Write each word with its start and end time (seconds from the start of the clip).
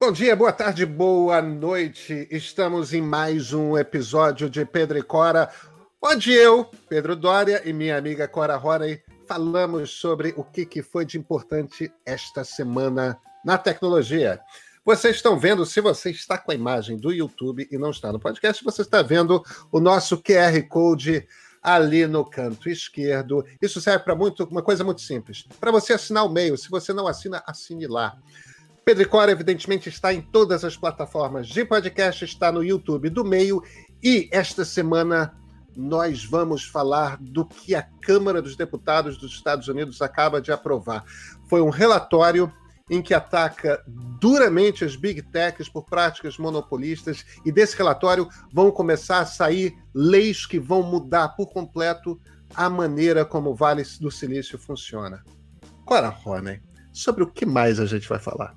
Bom 0.00 0.12
dia, 0.12 0.36
boa 0.36 0.52
tarde, 0.52 0.86
boa 0.86 1.42
noite. 1.42 2.28
Estamos 2.30 2.94
em 2.94 3.02
mais 3.02 3.52
um 3.52 3.76
episódio 3.76 4.48
de 4.48 4.64
Pedro 4.64 4.96
e 4.96 5.02
Cora, 5.02 5.50
onde 6.00 6.32
eu, 6.32 6.66
Pedro 6.88 7.16
Dória 7.16 7.68
e 7.68 7.72
minha 7.72 7.98
amiga 7.98 8.28
Cora 8.28 8.54
Roney 8.54 9.02
falamos 9.26 9.90
sobre 9.90 10.32
o 10.36 10.44
que, 10.44 10.64
que 10.64 10.84
foi 10.84 11.04
de 11.04 11.18
importante 11.18 11.92
esta 12.06 12.44
semana 12.44 13.18
na 13.44 13.58
tecnologia. 13.58 14.38
Vocês 14.84 15.16
estão 15.16 15.36
vendo, 15.36 15.66
se 15.66 15.80
você 15.80 16.10
está 16.10 16.38
com 16.38 16.52
a 16.52 16.54
imagem 16.54 16.96
do 16.96 17.12
YouTube 17.12 17.66
e 17.68 17.76
não 17.76 17.90
está 17.90 18.12
no 18.12 18.20
podcast, 18.20 18.62
você 18.62 18.82
está 18.82 19.02
vendo 19.02 19.42
o 19.72 19.80
nosso 19.80 20.22
QR 20.22 20.62
Code 20.68 21.26
ali 21.60 22.06
no 22.06 22.24
canto 22.24 22.70
esquerdo. 22.70 23.44
Isso 23.60 23.80
serve 23.80 24.04
para 24.04 24.14
muito, 24.14 24.44
uma 24.44 24.62
coisa 24.62 24.84
muito 24.84 25.00
simples. 25.00 25.44
Para 25.58 25.72
você 25.72 25.92
assinar 25.92 26.24
o 26.24 26.30
e-mail. 26.30 26.56
Se 26.56 26.70
você 26.70 26.92
não 26.92 27.08
assina, 27.08 27.42
assine 27.44 27.88
lá. 27.88 28.16
Pedro 28.88 29.06
Cora, 29.06 29.30
evidentemente, 29.30 29.90
está 29.90 30.14
em 30.14 30.22
todas 30.22 30.64
as 30.64 30.74
plataformas 30.74 31.46
de 31.46 31.62
podcast, 31.62 32.24
está 32.24 32.50
no 32.50 32.64
YouTube 32.64 33.10
do 33.10 33.22
meio. 33.22 33.62
E 34.02 34.30
esta 34.32 34.64
semana 34.64 35.36
nós 35.76 36.24
vamos 36.24 36.64
falar 36.64 37.18
do 37.20 37.44
que 37.44 37.74
a 37.74 37.82
Câmara 37.82 38.40
dos 38.40 38.56
Deputados 38.56 39.18
dos 39.18 39.32
Estados 39.32 39.68
Unidos 39.68 40.00
acaba 40.00 40.40
de 40.40 40.50
aprovar. 40.50 41.04
Foi 41.50 41.60
um 41.60 41.68
relatório 41.68 42.50
em 42.88 43.02
que 43.02 43.12
ataca 43.12 43.78
duramente 44.18 44.86
as 44.86 44.96
big 44.96 45.20
techs 45.20 45.68
por 45.68 45.84
práticas 45.84 46.38
monopolistas, 46.38 47.26
e 47.44 47.52
desse 47.52 47.76
relatório 47.76 48.26
vão 48.50 48.70
começar 48.70 49.18
a 49.18 49.26
sair 49.26 49.76
leis 49.92 50.46
que 50.46 50.58
vão 50.58 50.82
mudar 50.82 51.28
por 51.36 51.52
completo 51.52 52.18
a 52.54 52.70
maneira 52.70 53.22
como 53.22 53.50
o 53.50 53.54
Vale 53.54 53.82
do 54.00 54.10
Silício 54.10 54.58
funciona. 54.58 55.22
Cora 55.84 56.08
Rony, 56.08 56.62
sobre 56.90 57.22
o 57.22 57.30
que 57.30 57.44
mais 57.44 57.78
a 57.78 57.84
gente 57.84 58.08
vai 58.08 58.18
falar? 58.18 58.56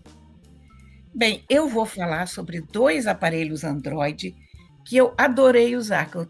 Bem, 1.14 1.44
eu 1.50 1.68
vou 1.68 1.86
falar 1.86 2.28
sobre 2.28 2.62
dois 2.62 3.06
aparelhos 3.06 3.64
Android 3.64 4.34
que 4.86 4.96
eu 4.96 5.14
adorei 5.18 5.76
usar, 5.76 6.10
que 6.10 6.16
eu 6.16 6.28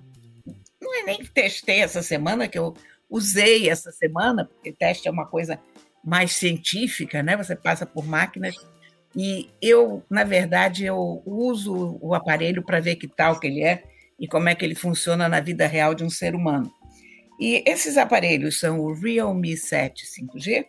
não 0.81 0.99
é 0.99 1.03
nem 1.03 1.19
que 1.19 1.29
testei 1.29 1.81
essa 1.81 2.01
semana, 2.01 2.47
que 2.47 2.57
eu 2.57 2.73
usei 3.09 3.69
essa 3.69 3.91
semana, 3.91 4.45
porque 4.45 4.73
teste 4.73 5.07
é 5.07 5.11
uma 5.11 5.27
coisa 5.27 5.59
mais 6.03 6.31
científica, 6.31 7.21
né? 7.21 7.37
Você 7.37 7.55
passa 7.55 7.85
por 7.85 8.05
máquinas 8.05 8.55
e 9.15 9.49
eu, 9.61 10.03
na 10.09 10.23
verdade, 10.23 10.85
eu 10.85 11.21
uso 11.25 11.99
o 12.01 12.15
aparelho 12.15 12.63
para 12.63 12.79
ver 12.79 12.95
que 12.95 13.07
tal 13.07 13.39
que 13.39 13.47
ele 13.47 13.63
é 13.63 13.83
e 14.19 14.27
como 14.27 14.49
é 14.49 14.55
que 14.55 14.65
ele 14.65 14.75
funciona 14.75 15.29
na 15.29 15.39
vida 15.39 15.67
real 15.67 15.93
de 15.93 16.03
um 16.03 16.09
ser 16.09 16.33
humano. 16.33 16.71
E 17.39 17.63
esses 17.67 17.97
aparelhos 17.97 18.59
são 18.59 18.79
o 18.79 18.93
Realme 18.93 19.55
7 19.55 20.05
5G 20.05 20.65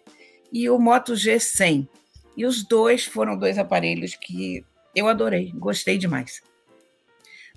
e 0.53 0.69
o 0.69 0.79
Moto 0.79 1.15
G100. 1.15 1.89
E 2.37 2.47
os 2.47 2.65
dois 2.65 3.05
foram 3.05 3.37
dois 3.37 3.59
aparelhos 3.59 4.15
que 4.15 4.65
eu 4.95 5.09
adorei, 5.09 5.53
gostei 5.55 5.99
demais. 5.99 6.43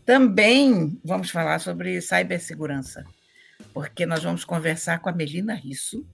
Também 0.06 1.00
vamos 1.04 1.30
falar 1.30 1.60
sobre 1.60 2.02
cibersegurança, 2.02 3.04
porque 3.74 4.06
nós 4.06 4.24
vamos 4.24 4.46
conversar 4.46 5.00
com 5.00 5.10
a 5.10 5.14
Melina 5.14 5.56
Risso, 5.56 6.06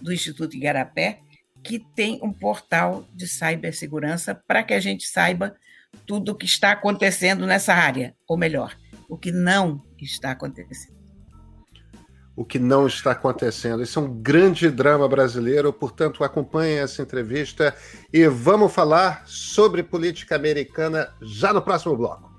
do 0.00 0.12
Instituto 0.12 0.56
Igarapé, 0.56 1.20
que 1.62 1.78
tem 1.78 2.20
um 2.22 2.32
portal 2.32 3.06
de 3.14 3.26
cibersegurança 3.26 4.34
para 4.34 4.62
que 4.62 4.74
a 4.74 4.80
gente 4.80 5.06
saiba 5.06 5.56
tudo 6.06 6.32
o 6.32 6.34
que 6.34 6.46
está 6.46 6.72
acontecendo 6.72 7.46
nessa 7.46 7.74
área, 7.74 8.14
ou 8.26 8.36
melhor, 8.36 8.76
o 9.08 9.16
que 9.16 9.32
não 9.32 9.82
está 9.98 10.32
acontecendo 10.32 10.97
o 12.38 12.44
que 12.44 12.60
não 12.60 12.86
está 12.86 13.10
acontecendo. 13.10 13.82
Isso 13.82 13.98
é 13.98 14.02
um 14.02 14.22
grande 14.22 14.70
drama 14.70 15.08
brasileiro, 15.08 15.72
portanto, 15.72 16.22
acompanhe 16.22 16.76
essa 16.76 17.02
entrevista 17.02 17.74
e 18.12 18.28
vamos 18.28 18.72
falar 18.72 19.24
sobre 19.26 19.82
política 19.82 20.36
americana 20.36 21.08
já 21.20 21.52
no 21.52 21.60
próximo 21.60 21.96
bloco. 21.96 22.30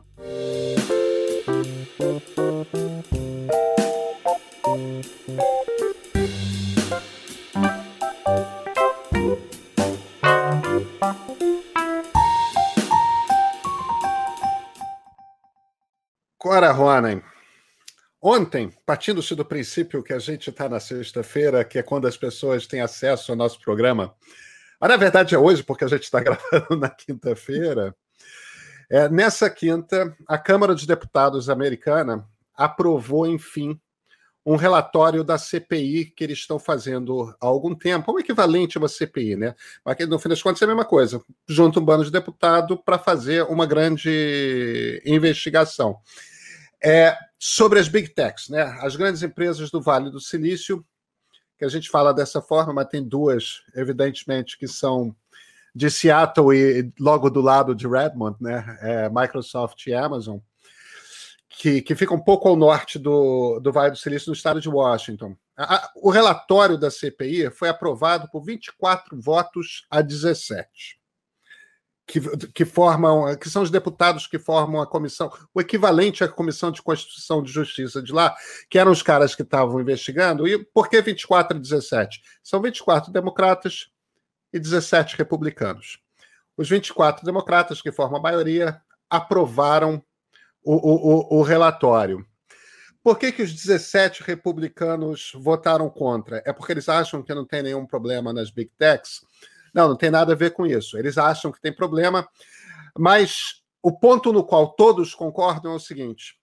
Cora 16.38 16.72
Ronen, 16.72 17.22
Ontem, 18.22 18.70
partindo-se 18.86 19.34
do 19.34 19.46
princípio 19.46 20.04
que 20.04 20.12
a 20.12 20.20
gente 20.20 20.50
está 20.50 20.68
na 20.68 20.80
sexta-feira, 20.80 21.64
que 21.64 21.80
é 21.80 21.84
quando 21.84 22.06
as 22.06 22.18
pessoas 22.18 22.68
têm 22.68 22.82
acesso 22.82 23.32
ao 23.32 23.38
nosso 23.38 23.62
programa, 23.62 24.14
mas 24.80 24.90
na 24.90 24.98
verdade 24.98 25.34
é 25.34 25.38
hoje, 25.38 25.64
porque 25.64 25.86
a 25.86 25.88
gente 25.88 26.04
está 26.04 26.20
gravando 26.24 26.76
na 26.78 26.90
quinta-feira. 26.90 27.96
É, 28.90 29.08
nessa 29.08 29.50
quinta, 29.50 30.16
a 30.28 30.38
Câmara 30.38 30.74
dos 30.74 30.86
Deputados 30.86 31.50
americana 31.50 32.28
aprovou, 32.56 33.26
enfim, 33.26 33.80
um 34.46 34.56
relatório 34.56 35.24
da 35.24 35.38
CPI 35.38 36.06
que 36.06 36.24
eles 36.24 36.40
estão 36.40 36.58
fazendo 36.58 37.34
há 37.40 37.46
algum 37.46 37.76
tempo, 37.76 38.12
um 38.12 38.20
equivalente 38.20 38.78
a 38.78 38.82
uma 38.82 38.88
CPI, 38.88 39.36
né? 39.36 39.56
Mas 39.86 39.98
no 40.08 40.18
fim 40.18 40.28
das 40.28 40.42
contas 40.42 40.62
é 40.62 40.66
a 40.66 40.68
mesma 40.68 40.86
coisa. 40.86 41.22
Junta 41.48 41.80
um 41.80 41.86
bando 41.86 42.04
de 42.04 42.12
deputado 42.12 42.76
para 42.78 42.98
fazer 42.98 43.44
uma 43.44 43.66
grande 43.66 45.02
investigação. 45.06 45.98
É, 46.84 47.18
sobre 47.38 47.80
as 47.80 47.88
big 47.88 48.10
techs, 48.10 48.50
né? 48.50 48.62
As 48.82 48.96
grandes 48.96 49.24
empresas 49.24 49.72
do 49.72 49.82
Vale 49.82 50.10
do 50.10 50.20
Silício, 50.20 50.86
que 51.58 51.66
a 51.66 51.70
gente 51.70 51.90
fala 51.90 52.14
dessa 52.14 52.42
forma, 52.42 52.74
mas 52.74 52.88
tem 52.88 53.04
duas, 53.04 53.62
evidentemente, 53.76 54.58
que 54.58 54.68
são 54.68 55.16
de 55.76 55.90
Seattle 55.90 56.56
e 56.56 56.92
logo 57.00 57.30
do 57.30 57.42
lado 57.42 57.76
de 57.76 57.88
Redmond, 57.88 58.38
né? 58.40 58.78
É 58.82 59.10
Microsoft 59.10 59.86
e 59.88 59.94
Amazon, 59.94 60.40
que, 61.50 61.82
que 61.82 61.96
fica 61.96 62.14
um 62.14 62.24
pouco 62.24 62.48
ao 62.48 62.56
norte 62.56 62.98
do, 62.98 63.60
do 63.60 63.72
Vale 63.72 63.92
do 63.92 63.98
Silício, 63.98 64.30
no 64.30 64.36
estado 64.36 64.62
de 64.62 64.70
Washington. 64.70 65.36
A, 65.58 65.76
a, 65.76 65.92
o 65.96 66.10
relatório 66.10 66.78
da 66.78 66.90
CPI 66.90 67.50
foi 67.52 67.70
aprovado 67.70 68.30
por 68.32 68.42
24 68.42 69.20
votos 69.20 69.86
a 69.90 70.02
17 70.02 70.99
que, 72.10 72.20
que 72.48 72.66
formam, 72.66 73.36
que 73.38 73.48
são 73.52 73.62
os 73.62 73.70
deputados 73.70 74.26
que 74.26 74.40
formam 74.40 74.82
a 74.82 74.88
comissão, 74.88 75.32
o 75.54 75.62
equivalente 75.62 76.24
à 76.24 76.28
comissão 76.28 76.72
de 76.72 76.82
Constituição 76.82 77.44
de 77.44 77.52
Justiça 77.52 78.02
de 78.02 78.12
lá, 78.12 78.36
que 78.68 78.80
eram 78.80 78.92
os 78.92 79.04
caras 79.04 79.36
que 79.36 79.44
estavam 79.44 79.80
investigando. 79.80 80.48
E 80.48 80.58
por 80.74 80.90
que 80.90 81.00
24 81.00 81.56
e 81.56 81.62
17? 81.62 82.20
São 82.42 82.60
24 82.64 83.14
democratas 83.14 83.92
e 84.52 84.60
17 84.60 85.18
republicanos. 85.18 86.00
Os 86.58 86.68
24 86.68 87.24
democratas, 87.24 87.80
que 87.80 87.92
formam 87.92 88.20
a 88.20 88.24
maioria, 88.24 88.82
aprovaram 89.08 90.04
o, 90.64 91.36
o, 91.36 91.40
o, 91.40 91.42
relatório. 91.44 92.26
Por 93.04 93.20
que, 93.20 93.32
que 93.32 93.44
os 93.44 93.54
17 93.54 94.24
republicanos 94.24 95.32
votaram 95.36 95.88
contra? 95.92 96.42
É 96.44 96.52
porque 96.52 96.74
eles 96.74 96.90
acham 96.90 97.22
que 97.22 97.36
não 97.36 97.46
tem 97.46 97.62
nenhum 97.62 97.86
problema 97.86 98.34
nas 98.34 98.50
big 98.50 98.72
techs? 98.80 99.22
Não, 99.74 99.90
não 99.90 99.96
tem 99.96 100.10
nada 100.10 100.34
a 100.34 100.36
ver 100.36 100.52
com 100.52 100.66
isso. 100.66 100.98
Eles 100.98 101.18
acham 101.18 101.52
que 101.52 101.62
tem 101.62 101.74
problema, 101.74 102.28
mas 102.98 103.62
o 103.82 103.98
ponto 103.98 104.34
no 104.34 104.44
qual 104.44 104.74
todos 104.74 105.14
concordam 105.16 105.74
é 105.74 105.76
o 105.76 105.80
seguinte: 105.80 106.36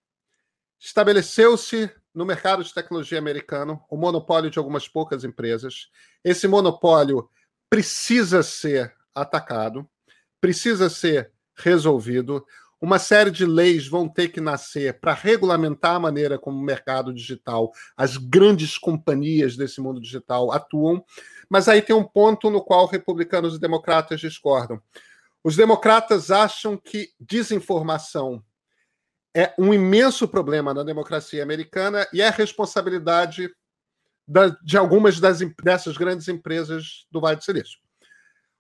estabeleceu-se 0.78 1.90
no 2.14 2.24
mercado 2.24 2.64
de 2.64 2.72
tecnologia 2.72 3.18
americano 3.18 3.82
o 3.90 3.96
monopólio 3.96 4.50
de 4.50 4.58
algumas 4.58 4.88
poucas 4.88 5.24
empresas. 5.24 5.88
Esse 6.24 6.48
monopólio 6.48 7.28
precisa 7.68 8.42
ser 8.42 8.94
atacado, 9.14 9.88
precisa 10.40 10.88
ser 10.88 11.30
resolvido. 11.54 12.44
Uma 12.80 12.98
série 12.98 13.30
de 13.30 13.46
leis 13.46 13.88
vão 13.88 14.08
ter 14.08 14.28
que 14.28 14.40
nascer 14.40 15.00
para 15.00 15.14
regulamentar 15.14 15.96
a 15.96 16.00
maneira 16.00 16.38
como 16.38 16.58
o 16.58 16.62
mercado 16.62 17.12
digital, 17.12 17.72
as 17.96 18.16
grandes 18.16 18.76
companhias 18.76 19.56
desse 19.56 19.80
mundo 19.80 20.00
digital 20.00 20.52
atuam. 20.52 21.02
Mas 21.48 21.68
aí 21.68 21.80
tem 21.80 21.94
um 21.94 22.04
ponto 22.04 22.50
no 22.50 22.62
qual 22.62 22.86
republicanos 22.86 23.56
e 23.56 23.60
democratas 23.60 24.20
discordam. 24.20 24.80
Os 25.42 25.54
democratas 25.56 26.30
acham 26.30 26.76
que 26.76 27.10
desinformação 27.20 28.42
é 29.34 29.54
um 29.58 29.72
imenso 29.72 30.26
problema 30.26 30.72
na 30.72 30.82
democracia 30.82 31.42
americana 31.42 32.06
e 32.12 32.22
é 32.22 32.30
responsabilidade 32.30 33.50
da, 34.26 34.48
de 34.48 34.76
algumas 34.76 35.20
das, 35.20 35.40
dessas 35.62 35.96
grandes 35.96 36.26
empresas 36.26 37.06
do 37.10 37.20
Vale 37.20 37.36
do 37.36 37.44
Silício. 37.44 37.78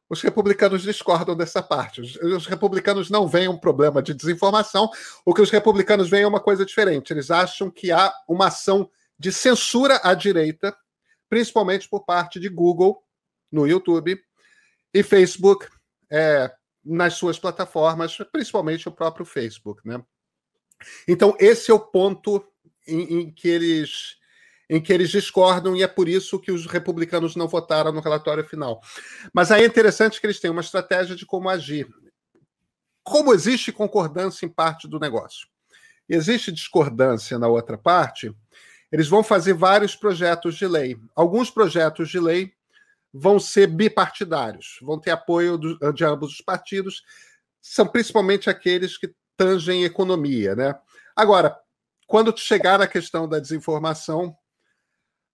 Os 0.08 0.22
republicanos 0.22 0.82
discordam 0.82 1.34
dessa 1.34 1.62
parte. 1.62 2.00
Os, 2.00 2.16
os, 2.16 2.46
republicanos 2.46 3.10
não 3.10 3.26
veem 3.26 3.48
um 3.48 3.58
problema 3.58 4.00
de 4.00 4.14
desinformação. 4.14 4.88
O 5.24 5.34
que 5.34 5.42
os 5.42 5.50
republicanos 5.50 6.08
veem 6.08 6.22
é 6.22 6.28
uma 6.28 6.40
coisa 6.40 6.64
diferente. 6.64 7.12
Eles 7.12 7.30
acham 7.30 7.70
que 7.70 7.90
há 7.90 8.12
uma 8.28 8.46
ação 8.46 8.88
de 9.18 9.32
censura 9.32 10.00
à 10.04 10.14
direita 10.14 10.76
principalmente 11.28 11.88
por 11.88 12.04
parte 12.04 12.38
de 12.38 12.48
Google 12.48 13.02
no 13.50 13.66
YouTube 13.66 14.20
e 14.92 15.02
Facebook 15.02 15.66
é, 16.10 16.52
nas 16.84 17.14
suas 17.14 17.38
plataformas, 17.38 18.16
principalmente 18.30 18.88
o 18.88 18.92
próprio 18.92 19.26
Facebook, 19.26 19.86
né? 19.86 20.02
Então 21.08 21.36
esse 21.38 21.70
é 21.70 21.74
o 21.74 21.80
ponto 21.80 22.46
em, 22.86 23.20
em 23.20 23.32
que 23.32 23.48
eles 23.48 24.16
em 24.68 24.82
que 24.82 24.92
eles 24.92 25.10
discordam 25.10 25.76
e 25.76 25.82
é 25.82 25.86
por 25.86 26.08
isso 26.08 26.40
que 26.40 26.50
os 26.50 26.66
republicanos 26.66 27.36
não 27.36 27.46
votaram 27.46 27.92
no 27.92 28.00
relatório 28.00 28.44
final. 28.44 28.80
Mas 29.32 29.52
aí 29.52 29.62
é 29.62 29.66
interessante 29.66 30.20
que 30.20 30.26
eles 30.26 30.40
têm 30.40 30.50
uma 30.50 30.60
estratégia 30.60 31.14
de 31.14 31.24
como 31.24 31.48
agir. 31.48 31.88
como 33.04 33.32
existe 33.32 33.70
concordância 33.70 34.44
em 34.44 34.48
parte 34.48 34.88
do 34.88 34.98
negócio, 34.98 35.46
existe 36.08 36.50
discordância 36.50 37.38
na 37.38 37.46
outra 37.46 37.78
parte, 37.78 38.34
eles 38.90 39.08
vão 39.08 39.22
fazer 39.22 39.52
vários 39.52 39.96
projetos 39.96 40.56
de 40.56 40.66
lei. 40.66 40.96
Alguns 41.14 41.50
projetos 41.50 42.08
de 42.08 42.20
lei 42.20 42.52
vão 43.12 43.38
ser 43.38 43.66
bipartidários, 43.66 44.78
vão 44.82 45.00
ter 45.00 45.10
apoio 45.10 45.56
do, 45.56 45.92
de 45.92 46.04
ambos 46.04 46.32
os 46.32 46.40
partidos, 46.40 47.02
são 47.60 47.86
principalmente 47.86 48.48
aqueles 48.48 48.96
que 48.96 49.12
tangem 49.36 49.84
economia, 49.84 50.54
né? 50.54 50.74
Agora, 51.14 51.56
quando 52.06 52.36
chegar 52.38 52.80
a 52.80 52.86
questão 52.86 53.28
da 53.28 53.38
desinformação, 53.38 54.36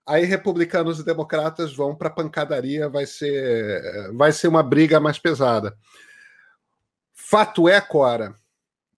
aí 0.07 0.25
republicanos 0.25 0.99
e 0.99 1.05
democratas 1.05 1.75
vão 1.75 1.95
para 1.95 2.09
a 2.09 2.13
pancadaria, 2.13 2.89
vai 2.89 3.07
ser, 3.07 4.13
vai 4.15 4.33
ser 4.33 4.49
uma 4.49 4.63
briga 4.63 4.99
mais 4.99 5.19
pesada. 5.19 5.77
Fato 7.13 7.69
é, 7.69 7.81
Cora, 7.81 8.35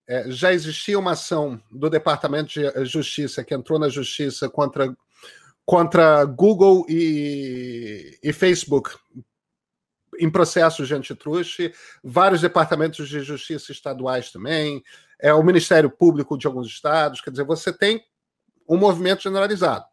é, 0.06 0.30
já 0.30 0.52
existia 0.52 0.98
uma 0.98 1.12
ação 1.12 1.60
do 1.70 1.88
Departamento 1.88 2.52
de 2.52 2.84
Justiça 2.84 3.42
que 3.42 3.54
entrou 3.54 3.78
na 3.78 3.88
justiça 3.88 4.48
contra, 4.48 4.94
contra 5.64 6.24
Google 6.24 6.84
e, 6.88 8.18
e 8.22 8.32
Facebook 8.32 8.90
em 10.18 10.30
processos 10.30 10.88
de 10.88 10.94
antitruste, 10.94 11.74
vários 12.02 12.40
departamentos 12.40 13.08
de 13.08 13.20
justiça 13.20 13.72
estaduais 13.72 14.30
também, 14.30 14.82
é 15.20 15.32
o 15.32 15.42
Ministério 15.42 15.90
Público 15.90 16.38
de 16.38 16.46
alguns 16.46 16.68
estados, 16.68 17.20
quer 17.20 17.30
dizer, 17.30 17.44
você 17.44 17.72
tem 17.72 18.04
um 18.68 18.76
movimento 18.76 19.22
generalizado. 19.22 19.84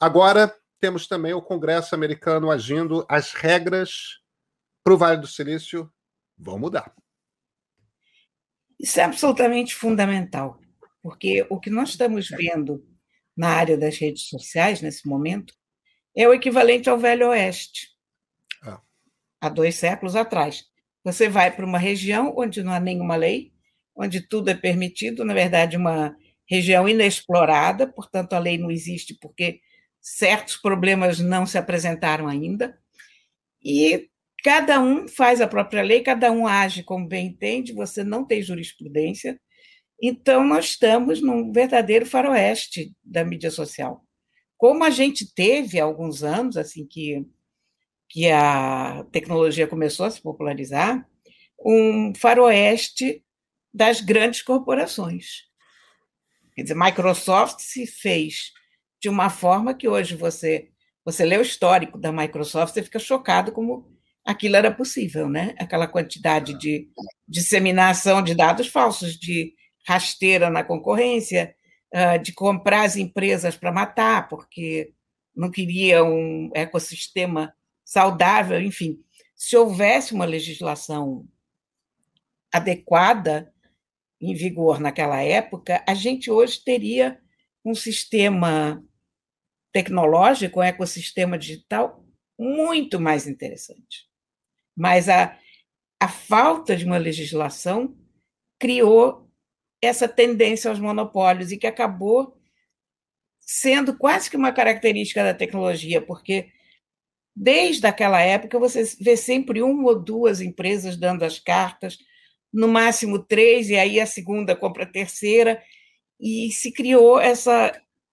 Agora 0.00 0.54
temos 0.80 1.06
também 1.06 1.32
o 1.32 1.42
Congresso 1.42 1.94
americano 1.94 2.50
agindo, 2.50 3.04
as 3.08 3.32
regras 3.32 4.20
para 4.84 4.94
o 4.94 4.98
Vale 4.98 5.20
do 5.20 5.26
Silício 5.26 5.90
vão 6.36 6.58
mudar. 6.58 6.92
Isso 8.78 9.00
é 9.00 9.02
absolutamente 9.02 9.74
fundamental, 9.74 10.60
porque 11.02 11.46
o 11.50 11.58
que 11.58 11.70
nós 11.70 11.90
estamos 11.90 12.28
vendo 12.28 12.84
na 13.36 13.48
área 13.48 13.76
das 13.76 13.96
redes 13.98 14.28
sociais 14.28 14.80
nesse 14.80 15.06
momento 15.06 15.54
é 16.14 16.26
o 16.28 16.34
equivalente 16.34 16.88
ao 16.88 16.98
Velho 16.98 17.28
Oeste, 17.28 17.88
ah. 18.62 18.80
há 19.40 19.48
dois 19.48 19.76
séculos 19.76 20.16
atrás. 20.16 20.64
Você 21.04 21.28
vai 21.28 21.54
para 21.54 21.64
uma 21.64 21.78
região 21.78 22.34
onde 22.36 22.62
não 22.62 22.72
há 22.72 22.80
nenhuma 22.80 23.16
lei, 23.16 23.52
onde 23.94 24.20
tudo 24.20 24.48
é 24.48 24.54
permitido, 24.54 25.24
na 25.24 25.34
verdade, 25.34 25.76
uma 25.76 26.16
região 26.48 26.88
inexplorada, 26.88 27.86
portanto, 27.86 28.32
a 28.32 28.38
lei 28.38 28.58
não 28.58 28.70
existe 28.70 29.14
porque 29.20 29.60
certos 30.00 30.56
problemas 30.56 31.18
não 31.18 31.44
se 31.44 31.58
apresentaram 31.58 32.26
ainda, 32.26 32.78
e 33.62 34.08
Cada 34.42 34.80
um 34.80 35.08
faz 35.08 35.40
a 35.40 35.48
própria 35.48 35.82
lei, 35.82 36.00
cada 36.00 36.30
um 36.30 36.46
age 36.46 36.82
como 36.82 37.06
bem 37.06 37.26
entende, 37.28 37.72
você 37.72 38.04
não 38.04 38.24
tem 38.24 38.42
jurisprudência. 38.42 39.40
Então, 40.00 40.44
nós 40.44 40.66
estamos 40.66 41.20
num 41.20 41.52
verdadeiro 41.52 42.06
faroeste 42.06 42.94
da 43.02 43.24
mídia 43.24 43.50
social. 43.50 44.04
Como 44.56 44.84
a 44.84 44.90
gente 44.90 45.32
teve 45.34 45.80
há 45.80 45.84
alguns 45.84 46.22
anos, 46.22 46.56
assim 46.56 46.86
que, 46.86 47.26
que 48.08 48.30
a 48.30 49.04
tecnologia 49.10 49.66
começou 49.66 50.06
a 50.06 50.10
se 50.10 50.22
popularizar, 50.22 51.08
um 51.64 52.12
faroeste 52.14 53.24
das 53.74 54.00
grandes 54.00 54.42
corporações. 54.42 55.48
Quer 56.54 56.62
dizer, 56.62 56.76
Microsoft 56.76 57.60
se 57.60 57.86
fez 57.86 58.52
de 59.00 59.08
uma 59.08 59.30
forma 59.30 59.74
que 59.74 59.88
hoje 59.88 60.16
você 60.16 60.70
você 61.04 61.24
lê 61.24 61.38
o 61.38 61.42
histórico 61.42 61.96
da 61.96 62.12
Microsoft, 62.12 62.74
você 62.74 62.82
fica 62.82 62.98
chocado 62.98 63.50
como 63.50 63.97
aquilo 64.28 64.56
era 64.56 64.70
possível, 64.70 65.26
né? 65.26 65.54
Aquela 65.58 65.86
quantidade 65.86 66.52
de 66.58 66.86
disseminação 67.26 68.22
de 68.22 68.34
dados 68.34 68.68
falsos, 68.68 69.18
de 69.18 69.54
rasteira 69.86 70.50
na 70.50 70.62
concorrência, 70.62 71.56
ah, 71.94 72.18
de 72.18 72.34
comprar 72.34 72.82
as 72.82 72.94
empresas 72.94 73.56
para 73.56 73.72
matar, 73.72 74.28
porque 74.28 74.92
não 75.34 75.50
queria 75.50 76.04
um 76.04 76.50
ecossistema 76.54 77.54
saudável, 77.82 78.60
enfim. 78.60 79.02
Se 79.34 79.56
houvesse 79.56 80.12
uma 80.12 80.26
legislação 80.26 81.26
adequada 82.52 83.50
em 84.20 84.34
vigor 84.34 84.78
naquela 84.78 85.22
época, 85.22 85.82
a 85.88 85.94
gente 85.94 86.30
hoje 86.30 86.62
teria 86.62 87.18
um 87.64 87.74
sistema 87.74 88.84
tecnológico, 89.72 90.60
um 90.60 90.64
ecossistema 90.64 91.38
digital 91.38 92.04
muito 92.38 93.00
mais 93.00 93.26
interessante. 93.26 94.07
Mas 94.78 95.08
a, 95.08 95.36
a 96.00 96.08
falta 96.08 96.76
de 96.76 96.84
uma 96.84 96.96
legislação 96.96 97.96
criou 98.60 99.28
essa 99.82 100.06
tendência 100.06 100.70
aos 100.70 100.78
monopólios 100.78 101.50
e 101.50 101.56
que 101.56 101.66
acabou 101.66 102.38
sendo 103.40 103.96
quase 103.96 104.30
que 104.30 104.36
uma 104.36 104.52
característica 104.52 105.24
da 105.24 105.34
tecnologia, 105.34 106.00
porque 106.00 106.52
desde 107.34 107.86
aquela 107.86 108.20
época 108.20 108.58
você 108.58 108.84
vê 109.00 109.16
sempre 109.16 109.62
uma 109.62 109.88
ou 109.88 110.00
duas 110.00 110.40
empresas 110.40 110.96
dando 110.96 111.24
as 111.24 111.40
cartas, 111.40 111.98
no 112.52 112.68
máximo 112.68 113.18
três, 113.18 113.68
e 113.70 113.76
aí 113.76 113.98
a 113.98 114.06
segunda 114.06 114.54
compra 114.54 114.84
a 114.84 114.90
terceira, 114.90 115.60
e 116.20 116.52
se 116.52 116.72
criou 116.72 117.18
essa, 117.18 117.72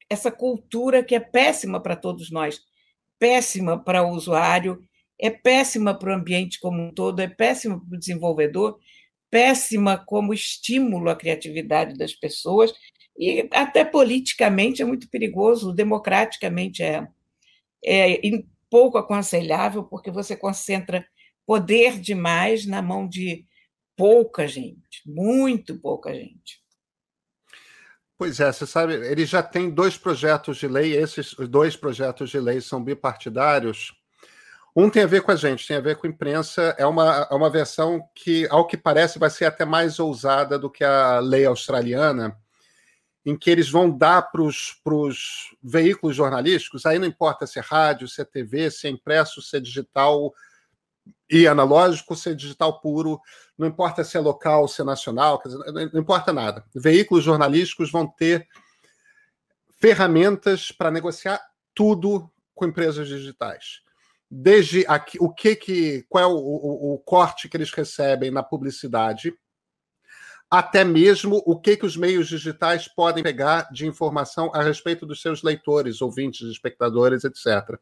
essa 0.09 0.31
cultura 0.31 1.03
que 1.03 1.15
é 1.15 1.19
péssima 1.19 1.79
para 1.79 1.95
todos 1.95 2.31
nós, 2.31 2.59
péssima 3.19 3.77
para 3.77 4.03
o 4.03 4.11
usuário 4.11 4.83
é 5.19 5.29
péssima 5.29 5.97
para 5.97 6.11
o 6.11 6.15
ambiente 6.15 6.59
como 6.59 6.81
um 6.81 6.93
todo, 6.93 7.19
é 7.19 7.27
péssima 7.27 7.79
para 7.79 7.95
o 7.95 7.99
desenvolvedor, 7.99 8.79
péssima 9.29 9.97
como 9.97 10.33
estímulo 10.33 11.09
à 11.09 11.15
criatividade 11.15 11.97
das 11.97 12.13
pessoas 12.13 12.73
e 13.17 13.47
até 13.51 13.85
politicamente 13.85 14.81
é 14.81 14.85
muito 14.85 15.09
perigoso, 15.09 15.73
democraticamente 15.73 16.83
é, 16.83 17.07
é 17.83 18.19
pouco 18.69 18.97
aconselhável, 18.97 19.83
porque 19.83 20.11
você 20.11 20.35
concentra 20.35 21.05
poder 21.45 21.99
demais 21.99 22.65
na 22.65 22.81
mão 22.81 23.07
de 23.07 23.45
pouca 23.95 24.47
gente, 24.47 25.01
muito 25.05 25.79
pouca 25.79 26.13
gente. 26.13 26.61
Pois 28.17 28.39
é, 28.39 28.51
você 28.51 28.65
sabe, 28.65 28.93
ele 28.93 29.25
já 29.25 29.43
tem 29.43 29.69
dois 29.69 29.97
projetos 29.97 30.57
de 30.57 30.67
lei, 30.67 30.95
esses 30.95 31.33
dois 31.49 31.75
projetos 31.75 32.29
de 32.29 32.39
lei 32.39 32.61
são 32.61 32.83
bipartidários, 32.83 33.93
um 34.75 34.89
tem 34.89 35.03
a 35.03 35.07
ver 35.07 35.21
com 35.21 35.31
a 35.31 35.35
gente, 35.37 35.65
tem 35.65 35.77
a 35.77 35.81
ver 35.81 35.95
com 35.95 36.05
a 36.05 36.09
imprensa. 36.09 36.75
É 36.77 36.85
uma, 36.85 37.27
é 37.31 37.33
uma 37.33 37.49
versão 37.49 38.05
que, 38.13 38.45
ao 38.49 38.67
que 38.67 38.75
parece, 38.75 39.17
vai 39.17 39.29
ser 39.29 39.45
até 39.45 39.63
mais 39.63 39.99
ousada 39.99 40.59
do 40.59 40.69
que 40.69 40.83
a 40.83 41.19
lei 41.19 41.45
australiana, 41.45 42.37
em 43.25 43.37
que 43.37 43.49
eles 43.49 43.69
vão 43.69 43.89
dar 43.89 44.23
para 44.23 44.41
os 44.41 45.55
veículos 45.63 46.15
jornalísticos, 46.15 46.85
aí 46.85 46.99
não 46.99 47.07
importa 47.07 47.47
se 47.47 47.57
é 47.57 47.61
rádio, 47.61 48.07
se 48.07 48.21
é 48.21 48.25
TV, 48.25 48.69
se 48.69 48.85
é 48.85 48.89
impresso, 48.89 49.41
se 49.41 49.55
é 49.55 49.59
digital 49.61 50.33
e 51.31 51.47
analógico, 51.47 52.15
se 52.15 52.29
é 52.29 52.33
digital 52.33 52.81
puro, 52.81 53.19
não 53.57 53.67
importa 53.67 54.03
se 54.03 54.17
é 54.17 54.19
local, 54.19 54.67
se 54.67 54.81
é 54.81 54.83
nacional, 54.83 55.41
dizer, 55.43 55.89
não 55.91 56.01
importa 56.01 56.33
nada. 56.33 56.65
Veículos 56.75 57.23
jornalísticos 57.23 57.91
vão 57.91 58.05
ter 58.05 58.45
ferramentas 59.79 60.71
para 60.71 60.91
negociar 60.91 61.41
tudo 61.73 62.29
com 62.53 62.65
empresas 62.65 63.07
digitais 63.07 63.84
desde 64.29 64.85
aqui, 64.87 65.17
o 65.19 65.29
que 65.29 65.55
que 65.55 66.05
qual 66.09 66.23
é 66.23 66.27
o, 66.27 66.35
o, 66.35 66.93
o, 66.93 66.99
corte 66.99 67.47
que 67.47 67.55
eles 67.55 67.71
recebem 67.71 68.31
na 68.31 68.43
publicidade, 68.43 69.33
até 70.49 70.83
mesmo 70.83 71.41
o 71.45 71.59
que 71.59 71.77
que 71.77 71.85
os 71.85 71.97
meios 71.97 72.27
digitais 72.27 72.87
podem 72.87 73.23
pegar 73.23 73.69
de 73.71 73.85
informação 73.85 74.51
a 74.53 74.61
respeito 74.61 75.05
dos 75.05 75.21
seus 75.21 75.43
leitores, 75.43 76.01
ouvintes, 76.01 76.47
espectadores, 76.49 77.23
etc. 77.23 77.77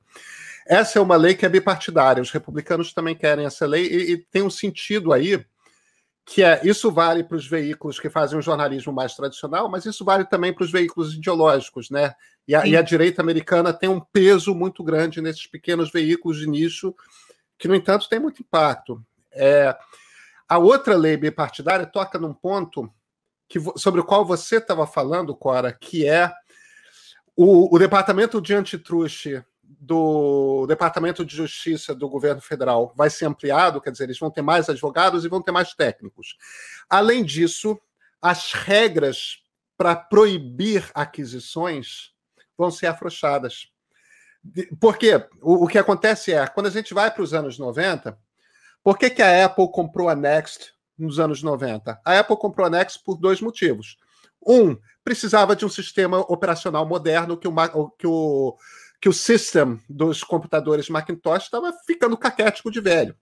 Essa 0.65 0.99
é 0.99 1.01
uma 1.01 1.15
lei 1.15 1.35
que 1.35 1.45
é 1.45 1.49
bipartidária. 1.49 2.23
Os 2.23 2.31
republicanos 2.31 2.93
também 2.93 3.15
querem 3.15 3.45
essa 3.45 3.65
lei 3.65 3.85
e, 3.85 4.11
e 4.13 4.17
tem 4.17 4.41
um 4.41 4.49
sentido 4.49 5.11
aí 5.11 5.43
que 6.25 6.41
é 6.41 6.61
isso 6.63 6.89
vale 6.89 7.23
para 7.23 7.35
os 7.35 7.45
veículos 7.45 7.99
que 7.99 8.09
fazem 8.09 8.37
um 8.37 8.41
jornalismo 8.41 8.93
mais 8.93 9.13
tradicional, 9.13 9.69
mas 9.69 9.85
isso 9.85 10.05
vale 10.05 10.23
também 10.23 10.53
para 10.53 10.63
os 10.63 10.71
veículos 10.71 11.13
ideológicos, 11.13 11.89
né? 11.89 12.15
E 12.47 12.55
a, 12.55 12.67
e 12.67 12.75
a, 12.75 12.81
direita 12.81 13.21
americana 13.21 13.71
tem 13.73 13.89
um 13.89 13.99
peso 13.99 14.53
muito 14.53 14.83
grande 14.83 15.21
nesses 15.21 15.47
pequenos 15.47 15.91
veículos 15.91 16.37
de 16.37 16.47
nicho, 16.47 16.93
que, 17.57 17.67
no 17.67 17.75
entanto, 17.75 18.09
tem 18.09 18.19
muito 18.19 18.41
impacto. 18.41 19.03
É, 19.31 19.75
a 20.47 20.57
outra 20.57 20.95
lei 20.95 21.15
bipartidária 21.15 21.85
toca 21.85 22.19
num 22.19 22.33
ponto 22.33 22.91
que, 23.47 23.59
sobre 23.77 24.01
o 24.01 24.03
qual 24.03 24.25
você 24.25 24.57
estava 24.57 24.85
falando, 24.85 25.35
Cora, 25.35 25.71
que 25.71 26.05
é 26.05 26.33
o, 27.35 27.73
o 27.73 27.79
Departamento 27.79 28.41
de 28.41 28.53
Antitruste 28.53 29.43
do 29.61 30.65
Departamento 30.67 31.25
de 31.25 31.35
Justiça 31.35 31.93
do 31.93 32.07
governo 32.07 32.41
federal 32.41 32.93
vai 32.95 33.09
ser 33.09 33.25
ampliado, 33.25 33.81
quer 33.81 33.91
dizer, 33.91 34.05
eles 34.05 34.19
vão 34.19 34.31
ter 34.31 34.41
mais 34.41 34.69
advogados 34.69 35.25
e 35.25 35.27
vão 35.27 35.41
ter 35.41 35.51
mais 35.51 35.73
técnicos. 35.73 36.37
Além 36.89 37.23
disso, 37.23 37.79
as 38.21 38.53
regras 38.53 39.43
para 39.77 39.95
proibir 39.95 40.89
aquisições 40.93 42.12
vão 42.57 42.71
ser 42.71 42.87
afrouxadas. 42.87 43.67
Porque 44.79 45.15
o, 45.41 45.65
o 45.65 45.67
que 45.67 45.77
acontece 45.77 46.33
é, 46.33 46.45
quando 46.47 46.67
a 46.67 46.71
gente 46.71 46.93
vai 46.93 47.09
para 47.11 47.23
os 47.23 47.33
anos 47.33 47.57
90, 47.57 48.17
por 48.83 48.97
que, 48.97 49.09
que 49.09 49.21
a 49.21 49.45
Apple 49.45 49.71
comprou 49.71 50.09
a 50.09 50.15
Next 50.15 50.73
nos 50.97 51.19
anos 51.19 51.41
90? 51.41 52.01
A 52.03 52.19
Apple 52.19 52.37
comprou 52.37 52.67
a 52.67 52.69
Nexus 52.69 53.01
por 53.01 53.17
dois 53.17 53.39
motivos. 53.39 53.97
Um, 54.45 54.77
precisava 55.03 55.55
de 55.55 55.65
um 55.65 55.69
sistema 55.69 56.19
operacional 56.19 56.85
moderno 56.85 57.37
que 57.37 57.47
o, 57.47 57.89
que 57.97 58.07
o, 58.07 58.57
que 58.99 59.09
o 59.09 59.13
system 59.13 59.79
dos 59.89 60.23
computadores 60.23 60.89
Macintosh 60.89 61.43
estava 61.43 61.73
ficando 61.85 62.17
caquético 62.17 62.69
de 62.69 62.81
velho. 62.81 63.15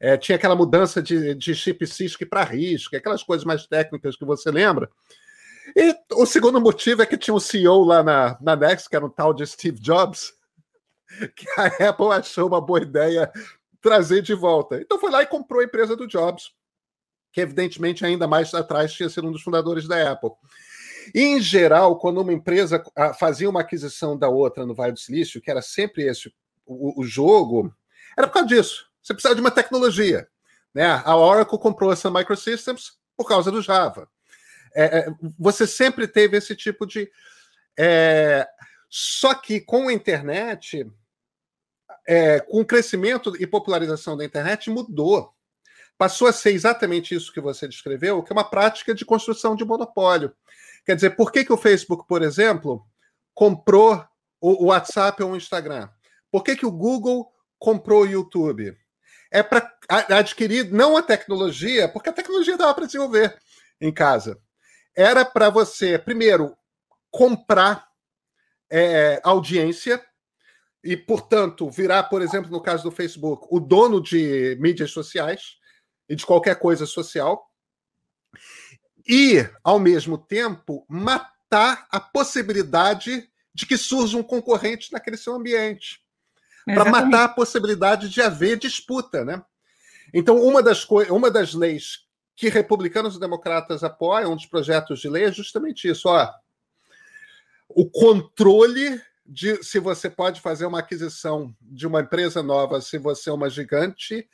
É, 0.00 0.16
tinha 0.16 0.36
aquela 0.36 0.56
mudança 0.56 1.00
de, 1.00 1.34
de 1.34 1.54
chip 1.54 1.86
CISC 1.86 2.26
para 2.26 2.44
RISC, 2.44 2.94
aquelas 2.94 3.22
coisas 3.22 3.44
mais 3.44 3.66
técnicas 3.66 4.16
que 4.16 4.24
você 4.24 4.50
lembra. 4.50 4.90
E 5.76 5.96
o 6.12 6.26
segundo 6.26 6.60
motivo 6.60 7.02
é 7.02 7.06
que 7.06 7.16
tinha 7.16 7.34
um 7.34 7.40
CEO 7.40 7.84
lá 7.84 8.02
na, 8.02 8.38
na 8.40 8.56
Next, 8.56 8.88
que 8.88 8.96
era 8.96 9.04
um 9.04 9.10
tal 9.10 9.32
de 9.32 9.46
Steve 9.46 9.80
Jobs, 9.80 10.32
que 11.34 11.46
a 11.56 11.88
Apple 11.88 12.12
achou 12.12 12.48
uma 12.48 12.60
boa 12.60 12.82
ideia 12.82 13.30
trazer 13.80 14.22
de 14.22 14.34
volta. 14.34 14.80
Então 14.80 14.98
foi 14.98 15.10
lá 15.10 15.22
e 15.22 15.26
comprou 15.26 15.60
a 15.60 15.64
empresa 15.64 15.96
do 15.96 16.06
Jobs, 16.06 16.52
que 17.32 17.40
evidentemente 17.40 18.04
ainda 18.04 18.26
mais 18.26 18.52
atrás 18.54 18.92
tinha 18.92 19.08
sido 19.08 19.28
um 19.28 19.32
dos 19.32 19.42
fundadores 19.42 19.86
da 19.86 20.12
Apple. 20.12 20.30
E, 21.14 21.20
em 21.20 21.40
geral, 21.40 21.98
quando 21.98 22.20
uma 22.20 22.32
empresa 22.32 22.82
ah, 22.96 23.12
fazia 23.12 23.50
uma 23.50 23.60
aquisição 23.60 24.16
da 24.16 24.28
outra 24.28 24.64
no 24.64 24.74
Vale 24.74 24.92
do 24.92 24.98
Silício, 24.98 25.40
que 25.40 25.50
era 25.50 25.60
sempre 25.60 26.04
esse 26.04 26.32
o, 26.64 27.02
o 27.02 27.04
jogo, 27.04 27.74
era 28.16 28.26
por 28.26 28.34
causa 28.34 28.48
disso. 28.48 28.86
Você 29.02 29.12
precisava 29.12 29.34
de 29.34 29.40
uma 29.40 29.50
tecnologia. 29.50 30.26
Né? 30.72 30.86
A 31.04 31.16
Oracle 31.16 31.58
comprou 31.58 31.92
essa 31.92 32.10
Microsystems 32.10 32.92
por 33.16 33.28
causa 33.28 33.50
do 33.50 33.60
Java. 33.60 34.08
É, 34.74 34.98
é, 34.98 35.06
você 35.38 35.66
sempre 35.66 36.08
teve 36.08 36.36
esse 36.36 36.56
tipo 36.56 36.84
de. 36.86 37.10
É, 37.78 38.46
só 38.88 39.34
que 39.34 39.60
com 39.60 39.88
a 39.88 39.92
internet, 39.92 40.90
é, 42.06 42.40
com 42.40 42.60
o 42.60 42.66
crescimento 42.66 43.34
e 43.40 43.46
popularização 43.46 44.16
da 44.16 44.24
internet, 44.24 44.70
mudou. 44.70 45.32
Passou 45.96 46.26
a 46.26 46.32
ser 46.32 46.50
exatamente 46.50 47.14
isso 47.14 47.32
que 47.32 47.40
você 47.40 47.68
descreveu, 47.68 48.22
que 48.22 48.32
é 48.32 48.34
uma 48.34 48.48
prática 48.48 48.92
de 48.92 49.04
construção 49.04 49.54
de 49.54 49.64
monopólio. 49.64 50.34
Quer 50.84 50.96
dizer, 50.96 51.10
por 51.10 51.30
que, 51.30 51.44
que 51.44 51.52
o 51.52 51.56
Facebook, 51.56 52.06
por 52.08 52.20
exemplo, 52.22 52.84
comprou 53.32 54.04
o 54.40 54.66
WhatsApp 54.66 55.22
ou 55.22 55.30
o 55.30 55.36
Instagram? 55.36 55.88
Por 56.30 56.42
que, 56.42 56.56
que 56.56 56.66
o 56.66 56.72
Google 56.72 57.32
comprou 57.58 58.02
o 58.02 58.06
YouTube? 58.06 58.76
É 59.30 59.42
para 59.42 59.72
adquirir 60.10 60.70
não 60.70 60.96
a 60.96 61.02
tecnologia, 61.02 61.88
porque 61.88 62.08
a 62.08 62.12
tecnologia 62.12 62.56
dava 62.56 62.74
para 62.74 62.86
desenvolver 62.86 63.38
em 63.80 63.92
casa. 63.92 64.40
Era 64.96 65.24
para 65.24 65.50
você, 65.50 65.98
primeiro, 65.98 66.56
comprar 67.10 67.88
é, 68.70 69.20
audiência 69.24 70.04
e, 70.82 70.96
portanto, 70.96 71.70
virar, 71.70 72.04
por 72.04 72.22
exemplo, 72.22 72.50
no 72.50 72.60
caso 72.60 72.82
do 72.82 72.90
Facebook, 72.90 73.46
o 73.50 73.58
dono 73.58 74.00
de 74.02 74.56
mídias 74.60 74.90
sociais 74.90 75.56
e 76.08 76.14
de 76.14 76.26
qualquer 76.26 76.58
coisa 76.58 76.86
social 76.86 77.50
e, 79.08 79.48
ao 79.62 79.78
mesmo 79.78 80.18
tempo, 80.18 80.84
matar 80.88 81.86
a 81.90 82.00
possibilidade 82.00 83.28
de 83.54 83.66
que 83.66 83.76
surja 83.76 84.16
um 84.16 84.22
concorrente 84.22 84.92
naquele 84.92 85.16
seu 85.16 85.34
ambiente. 85.34 86.00
Para 86.64 86.84
matar 86.86 87.24
a 87.24 87.28
possibilidade 87.28 88.08
de 88.08 88.22
haver 88.22 88.58
disputa. 88.58 89.24
Né? 89.24 89.42
Então, 90.12 90.42
uma 90.42 90.62
das, 90.62 90.84
uma 91.10 91.30
das 91.30 91.54
leis 91.54 92.03
que 92.36 92.48
republicanos 92.48 93.16
e 93.16 93.20
democratas 93.20 93.84
apoiam, 93.84 94.32
um 94.32 94.36
dos 94.36 94.46
projetos 94.46 95.00
de 95.00 95.08
lei, 95.08 95.24
é 95.24 95.32
justamente 95.32 95.88
isso. 95.88 96.08
Ó, 96.08 96.32
o 97.68 97.88
controle 97.88 99.00
de 99.24 99.62
se 99.62 99.78
você 99.78 100.10
pode 100.10 100.40
fazer 100.40 100.66
uma 100.66 100.80
aquisição 100.80 101.54
de 101.60 101.86
uma 101.86 102.00
empresa 102.00 102.42
nova, 102.42 102.80
se 102.80 102.98
você 102.98 103.30
é 103.30 103.32
uma 103.32 103.48
gigante, 103.48 104.28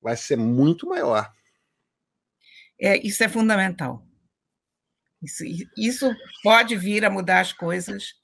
vai 0.00 0.16
ser 0.16 0.36
muito 0.36 0.88
maior. 0.88 1.32
É, 2.80 2.96
isso 3.06 3.22
é 3.22 3.28
fundamental. 3.28 4.06
Isso, 5.22 5.44
isso 5.76 6.14
pode 6.42 6.76
vir 6.76 7.04
a 7.04 7.10
mudar 7.10 7.40
as 7.40 7.52
coisas 7.52 8.14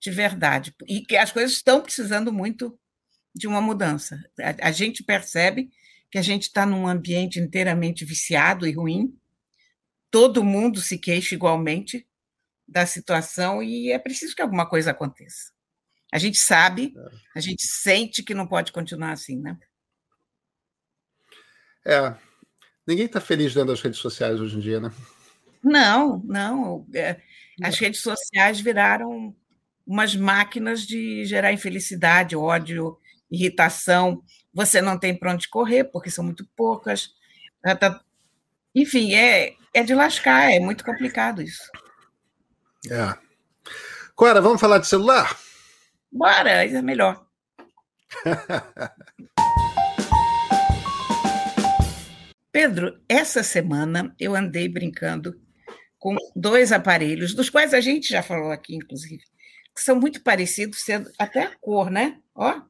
de 0.00 0.10
verdade. 0.10 0.74
E 0.86 1.02
que 1.02 1.16
as 1.16 1.32
coisas 1.32 1.52
estão 1.52 1.82
precisando 1.82 2.32
muito 2.32 2.78
de 3.34 3.46
uma 3.46 3.60
mudança. 3.60 4.18
A, 4.40 4.68
a 4.68 4.72
gente 4.72 5.02
percebe 5.02 5.70
que 6.10 6.18
a 6.18 6.22
gente 6.22 6.44
está 6.44 6.64
num 6.64 6.86
ambiente 6.86 7.38
inteiramente 7.38 8.04
viciado 8.04 8.66
e 8.66 8.72
ruim, 8.72 9.14
todo 10.10 10.44
mundo 10.44 10.80
se 10.80 10.98
queixa 10.98 11.34
igualmente 11.34 12.06
da 12.66 12.86
situação 12.86 13.62
e 13.62 13.90
é 13.90 13.98
preciso 13.98 14.34
que 14.34 14.42
alguma 14.42 14.68
coisa 14.68 14.90
aconteça. 14.90 15.52
A 16.12 16.18
gente 16.18 16.38
sabe, 16.38 16.94
é. 16.96 17.10
a 17.36 17.40
gente 17.40 17.66
sente 17.66 18.22
que 18.22 18.34
não 18.34 18.46
pode 18.46 18.72
continuar 18.72 19.12
assim, 19.12 19.38
né? 19.40 19.58
É, 21.84 22.14
Ninguém 22.88 23.04
está 23.04 23.20
feliz 23.20 23.52
dentro 23.52 23.68
das 23.68 23.82
redes 23.82 24.00
sociais 24.00 24.40
hoje 24.40 24.56
em 24.56 24.60
dia, 24.60 24.80
né? 24.80 24.90
Não, 25.62 26.22
não. 26.24 26.86
É, 26.94 27.20
as 27.62 27.78
redes 27.78 28.00
sociais 28.00 28.60
viraram 28.60 29.36
umas 29.86 30.16
máquinas 30.16 30.86
de 30.86 31.22
gerar 31.26 31.52
infelicidade, 31.52 32.34
ódio, 32.34 32.96
irritação. 33.30 34.22
Você 34.52 34.80
não 34.80 34.98
tem 34.98 35.14
para 35.16 35.32
onde 35.32 35.48
correr, 35.48 35.84
porque 35.84 36.10
são 36.10 36.24
muito 36.24 36.46
poucas. 36.56 37.10
Tá, 37.62 38.00
enfim, 38.74 39.14
é, 39.14 39.54
é 39.74 39.82
de 39.82 39.94
lascar, 39.94 40.50
é 40.52 40.60
muito 40.60 40.84
complicado 40.84 41.42
isso. 41.42 41.70
É. 42.90 43.16
Cora, 44.14 44.40
vamos 44.40 44.60
falar 44.60 44.78
de 44.78 44.86
celular? 44.86 45.38
Bora, 46.10 46.64
isso 46.64 46.76
é 46.76 46.82
melhor. 46.82 47.26
Pedro, 52.50 53.00
essa 53.08 53.42
semana 53.42 54.12
eu 54.18 54.34
andei 54.34 54.68
brincando 54.68 55.40
com 55.98 56.16
dois 56.34 56.72
aparelhos, 56.72 57.34
dos 57.34 57.50
quais 57.50 57.74
a 57.74 57.80
gente 57.80 58.08
já 58.08 58.22
falou 58.22 58.50
aqui, 58.50 58.74
inclusive, 58.74 59.22
que 59.74 59.82
são 59.82 59.94
muito 59.94 60.22
parecidos, 60.22 60.82
sendo 60.82 61.10
até 61.18 61.42
a 61.44 61.54
cor, 61.60 61.90
né? 61.90 62.18
Ó. 62.34 62.60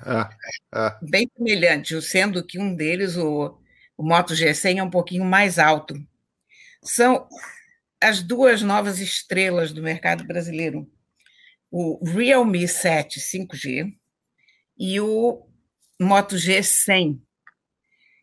Ah, 0.00 0.30
ah. 0.72 0.98
Bem 1.02 1.30
semelhante, 1.36 2.00
sendo 2.02 2.44
que 2.44 2.58
um 2.58 2.74
deles, 2.74 3.16
o, 3.16 3.58
o 3.96 4.02
Moto 4.02 4.34
G100, 4.34 4.78
é 4.78 4.82
um 4.82 4.90
pouquinho 4.90 5.24
mais 5.24 5.58
alto. 5.58 5.94
São 6.82 7.28
as 8.00 8.22
duas 8.22 8.62
novas 8.62 8.98
estrelas 8.98 9.72
do 9.72 9.82
mercado 9.82 10.24
brasileiro, 10.24 10.90
o 11.70 12.02
Realme 12.04 12.66
7 12.66 13.20
5G 13.20 13.92
e 14.78 15.00
o 15.00 15.46
Moto 16.00 16.36
G100 16.36 17.20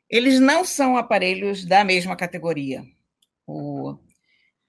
eles 0.10 0.40
não 0.40 0.64
são 0.64 0.98
aparelhos 0.98 1.66
da 1.66 1.84
mesma 1.84 2.16
categoria. 2.16 2.86
O 3.46 3.98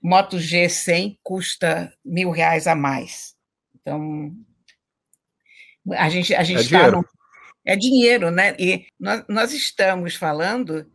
Moto 0.03 0.37
G100 0.37 1.19
custa 1.23 1.93
mil 2.05 2.31
reais 2.31 2.67
a 2.67 2.75
mais. 2.75 3.37
Então, 3.75 4.33
a 5.93 6.09
gente 6.09 6.35
a 6.35 6.43
gente 6.43 6.59
é 6.59 6.63
está 6.63 6.79
dinheiro. 6.79 6.97
No... 6.99 7.09
é 7.65 7.77
dinheiro, 7.77 8.31
né? 8.31 8.57
E 8.59 8.87
nós, 8.99 9.25
nós 9.29 9.53
estamos 9.53 10.15
falando 10.15 10.91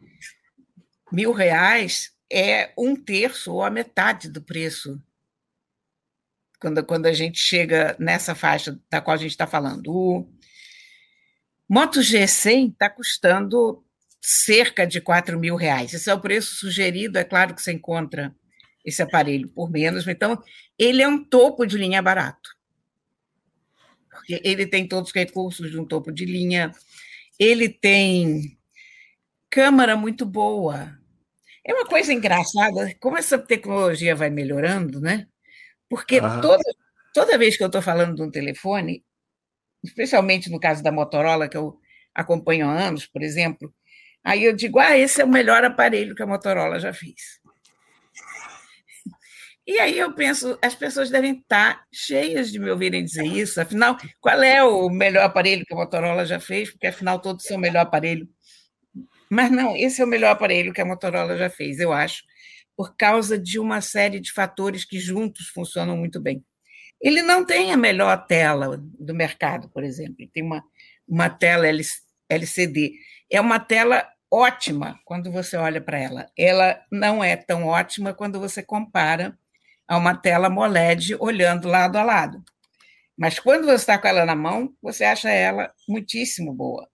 mil 1.11 1.31
reais 1.31 2.11
é 2.31 2.73
um 2.77 2.95
terço 2.95 3.53
ou 3.53 3.63
a 3.63 3.69
metade 3.69 4.27
do 4.29 4.41
preço 4.41 4.99
quando, 6.59 6.83
quando 6.83 7.05
a 7.05 7.13
gente 7.13 7.37
chega 7.37 7.95
nessa 7.99 8.33
faixa 8.33 8.79
da 8.89 9.01
qual 9.01 9.15
a 9.15 9.19
gente 9.19 9.31
está 9.31 9.45
falando. 9.45 9.87
O 9.87 10.27
Moto 11.69 11.99
G100 11.99 12.71
está 12.71 12.89
custando 12.89 13.83
cerca 14.21 14.87
de 14.87 15.01
4 15.01 15.37
mil 15.37 15.55
reais. 15.55 15.93
Esse 15.93 16.09
é 16.09 16.13
o 16.13 16.21
preço 16.21 16.55
sugerido, 16.55 17.19
é 17.19 17.23
claro 17.23 17.53
que 17.53 17.61
você 17.61 17.73
encontra 17.73 18.33
esse 18.85 19.01
aparelho 19.01 19.49
por 19.49 19.69
menos, 19.69 20.07
então 20.07 20.41
ele 20.77 21.01
é 21.01 21.07
um 21.07 21.23
topo 21.23 21.65
de 21.65 21.77
linha 21.77 22.01
barato. 22.01 22.49
Porque 24.23 24.41
ele 24.43 24.65
tem 24.65 24.87
todos 24.87 25.09
os 25.09 25.15
recursos 25.15 25.69
de 25.69 25.77
um 25.77 25.85
topo 25.85 26.11
de 26.11 26.23
linha, 26.23 26.71
ele 27.37 27.67
tem 27.67 28.57
câmera 29.49 29.97
muito 29.97 30.25
boa. 30.25 30.97
É 31.65 31.73
uma 31.73 31.85
coisa 31.85 32.13
engraçada, 32.13 32.93
como 32.99 33.17
essa 33.17 33.37
tecnologia 33.37 34.15
vai 34.15 34.29
melhorando, 34.29 35.01
né? 35.01 35.27
Porque 35.89 36.19
toda, 36.19 36.63
toda 37.13 37.37
vez 37.37 37.57
que 37.57 37.63
eu 37.63 37.67
estou 37.67 37.81
falando 37.81 38.15
de 38.15 38.23
um 38.23 38.31
telefone, 38.31 39.03
especialmente 39.83 40.49
no 40.49 40.59
caso 40.59 40.81
da 40.81 40.91
Motorola, 40.91 41.49
que 41.49 41.57
eu 41.57 41.77
acompanho 42.15 42.67
há 42.67 42.79
anos, 42.79 43.05
por 43.05 43.21
exemplo, 43.21 43.73
Aí 44.23 44.45
eu 44.45 44.55
digo, 44.55 44.79
ah, 44.79 44.97
esse 44.97 45.21
é 45.21 45.25
o 45.25 45.29
melhor 45.29 45.65
aparelho 45.65 46.15
que 46.15 46.23
a 46.23 46.27
Motorola 46.27 46.79
já 46.79 46.93
fez. 46.93 47.41
E 49.65 49.79
aí 49.79 49.97
eu 49.97 50.13
penso, 50.13 50.57
as 50.61 50.75
pessoas 50.75 51.09
devem 51.09 51.39
estar 51.39 51.85
cheias 51.91 52.51
de 52.51 52.59
me 52.59 52.69
ouvirem 52.69 53.03
dizer 53.03 53.25
isso. 53.25 53.61
Afinal, 53.61 53.97
qual 54.19 54.43
é 54.43 54.61
o 54.63 54.89
melhor 54.89 55.23
aparelho 55.23 55.65
que 55.65 55.73
a 55.73 55.77
Motorola 55.77 56.25
já 56.25 56.39
fez? 56.39 56.71
Porque 56.71 56.87
afinal 56.87 57.19
todos 57.19 57.45
são 57.45 57.55
o 57.55 57.59
melhor 57.59 57.81
aparelho. 57.81 58.27
Mas 59.29 59.49
não, 59.49 59.75
esse 59.75 60.01
é 60.01 60.05
o 60.05 60.07
melhor 60.07 60.31
aparelho 60.31 60.73
que 60.73 60.81
a 60.81 60.85
Motorola 60.85 61.37
já 61.37 61.49
fez, 61.49 61.79
eu 61.79 61.93
acho, 61.93 62.23
por 62.75 62.95
causa 62.95 63.39
de 63.39 63.57
uma 63.57 63.79
série 63.81 64.19
de 64.19 64.31
fatores 64.33 64.83
que 64.83 64.99
juntos 64.99 65.47
funcionam 65.47 65.95
muito 65.95 66.19
bem. 66.21 66.43
Ele 67.01 67.21
não 67.21 67.45
tem 67.45 67.71
a 67.71 67.77
melhor 67.77 68.25
tela 68.27 68.77
do 68.99 69.13
mercado, 69.13 69.69
por 69.69 69.83
exemplo. 69.83 70.15
Ele 70.19 70.31
tem 70.31 70.43
uma, 70.43 70.63
uma 71.07 71.29
tela 71.29 71.65
LCD. 72.29 72.93
É 73.29 73.41
uma 73.41 73.59
tela 73.59 74.07
ótima 74.31 74.99
quando 75.05 75.31
você 75.31 75.57
olha 75.57 75.81
para 75.81 75.99
ela. 75.99 76.29
Ela 76.37 76.81
não 76.91 77.23
é 77.23 77.35
tão 77.35 77.65
ótima 77.65 78.13
quando 78.13 78.39
você 78.39 78.63
compara 78.63 79.37
a 79.87 79.97
uma 79.97 80.15
tela 80.15 80.47
AMOLED 80.47 81.15
olhando 81.19 81.67
lado 81.67 81.97
a 81.97 82.03
lado. 82.03 82.43
Mas 83.17 83.39
quando 83.39 83.65
você 83.65 83.75
está 83.75 83.97
com 83.97 84.07
ela 84.07 84.25
na 84.25 84.35
mão, 84.35 84.73
você 84.81 85.03
acha 85.03 85.29
ela 85.29 85.71
muitíssimo 85.87 86.53
boa. 86.53 86.89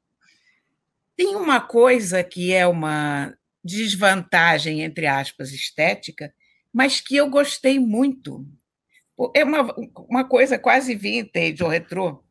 Tem 1.16 1.36
uma 1.36 1.62
coisa 1.62 2.24
que 2.24 2.54
é 2.54 2.66
uma 2.68 3.34
desvantagem, 3.64 4.82
entre 4.82 5.08
aspas, 5.08 5.52
estética, 5.52 6.34
mas 6.74 7.00
que 7.02 7.16
eu 7.16 7.30
gostei 7.30 7.80
muito. 7.80 8.46
É 9.36 9.44
uma, 9.44 9.74
uma 10.08 10.24
coisa 10.24 10.58
quase 10.58 10.96
vintage 10.96 11.64
ou 11.64 11.70
retrô. 11.70 12.24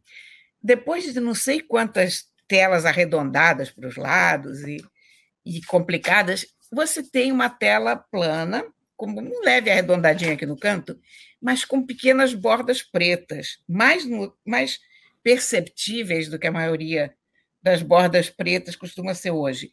Depois 0.62 1.12
de 1.12 1.20
não 1.20 1.34
sei 1.34 1.60
quantas 1.60 2.24
telas 2.46 2.84
arredondadas 2.84 3.70
para 3.70 3.88
os 3.88 3.96
lados 3.96 4.62
e 4.62 4.78
e 5.48 5.62
complicadas, 5.64 6.46
você 6.70 7.02
tem 7.02 7.32
uma 7.32 7.48
tela 7.48 7.96
plana, 7.96 8.62
com 8.98 9.06
um 9.06 9.40
leve 9.44 9.70
arredondadinho 9.70 10.32
aqui 10.32 10.44
no 10.44 10.58
canto, 10.58 11.00
mas 11.40 11.64
com 11.64 11.86
pequenas 11.86 12.34
bordas 12.34 12.82
pretas, 12.82 13.62
mais, 13.66 14.04
no, 14.04 14.36
mais 14.44 14.80
perceptíveis 15.22 16.28
do 16.28 16.36
que 16.36 16.48
a 16.48 16.52
maioria 16.52 17.14
das 17.62 17.80
bordas 17.80 18.28
pretas 18.28 18.74
costuma 18.74 19.14
ser 19.14 19.30
hoje. 19.30 19.72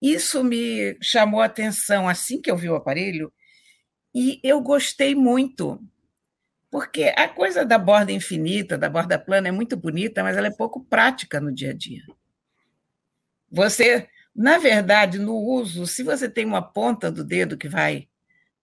Isso 0.00 0.44
me 0.44 0.96
chamou 1.02 1.40
a 1.40 1.46
atenção 1.46 2.08
assim 2.08 2.40
que 2.40 2.48
eu 2.48 2.56
vi 2.56 2.70
o 2.70 2.76
aparelho 2.76 3.32
e 4.14 4.38
eu 4.44 4.60
gostei 4.60 5.16
muito, 5.16 5.82
porque 6.70 7.12
a 7.16 7.28
coisa 7.28 7.64
da 7.64 7.76
borda 7.76 8.12
infinita, 8.12 8.78
da 8.78 8.88
borda 8.88 9.18
plana, 9.18 9.48
é 9.48 9.52
muito 9.52 9.76
bonita, 9.76 10.22
mas 10.22 10.36
ela 10.36 10.46
é 10.46 10.56
pouco 10.56 10.84
prática 10.84 11.40
no 11.40 11.52
dia 11.52 11.70
a 11.70 11.74
dia. 11.74 12.04
Você 13.50 14.08
na 14.34 14.58
verdade, 14.58 15.18
no 15.18 15.36
uso, 15.36 15.86
se 15.86 16.02
você 16.02 16.28
tem 16.28 16.44
uma 16.44 16.60
ponta 16.60 17.10
do 17.10 17.22
dedo 17.22 17.56
que 17.56 17.68
vai 17.68 18.08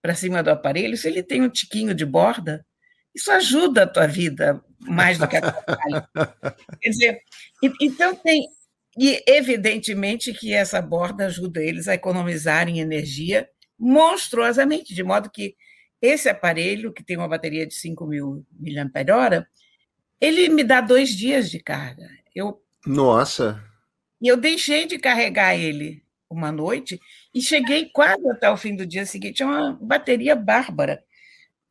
para 0.02 0.16
cima 0.16 0.42
do 0.42 0.50
aparelho, 0.50 0.96
se 0.96 1.08
ele 1.08 1.22
tem 1.22 1.40
um 1.40 1.48
tiquinho 1.48 1.94
de 1.94 2.04
borda, 2.04 2.66
isso 3.14 3.30
ajuda 3.30 3.84
a 3.84 3.86
tua 3.86 4.06
vida 4.06 4.60
mais 4.80 5.16
do 5.16 5.28
que 5.28 5.36
atrapalha. 5.36 6.08
Quer 6.82 6.90
dizer, 6.90 7.18
então 7.80 8.14
tem. 8.16 8.48
E 8.98 9.22
evidentemente 9.26 10.34
que 10.34 10.52
essa 10.52 10.82
borda 10.82 11.26
ajuda 11.26 11.62
eles 11.62 11.88
a 11.88 11.94
economizarem 11.94 12.80
energia 12.80 13.48
monstruosamente, 13.78 14.94
de 14.94 15.02
modo 15.02 15.30
que 15.30 15.54
esse 16.00 16.28
aparelho, 16.28 16.92
que 16.92 17.04
tem 17.04 17.16
uma 17.16 17.28
bateria 17.28 17.66
de 17.66 17.74
5 17.74 18.04
mil 18.06 18.44
mAh, 18.58 19.46
ele 20.20 20.48
me 20.48 20.64
dá 20.64 20.80
dois 20.80 21.10
dias 21.10 21.50
de 21.50 21.60
carga. 21.60 22.08
Eu, 22.34 22.60
Nossa! 22.84 23.62
E 24.20 24.28
eu 24.28 24.36
deixei 24.36 24.86
de 24.86 24.98
carregar 24.98 25.56
ele 25.56 26.01
uma 26.34 26.52
noite 26.52 27.00
e 27.34 27.40
cheguei 27.40 27.90
quase 27.92 28.28
até 28.30 28.50
o 28.50 28.56
fim 28.56 28.76
do 28.76 28.86
dia 28.86 29.06
seguinte. 29.06 29.42
É 29.42 29.46
uma 29.46 29.78
bateria 29.80 30.34
bárbara. 30.36 31.02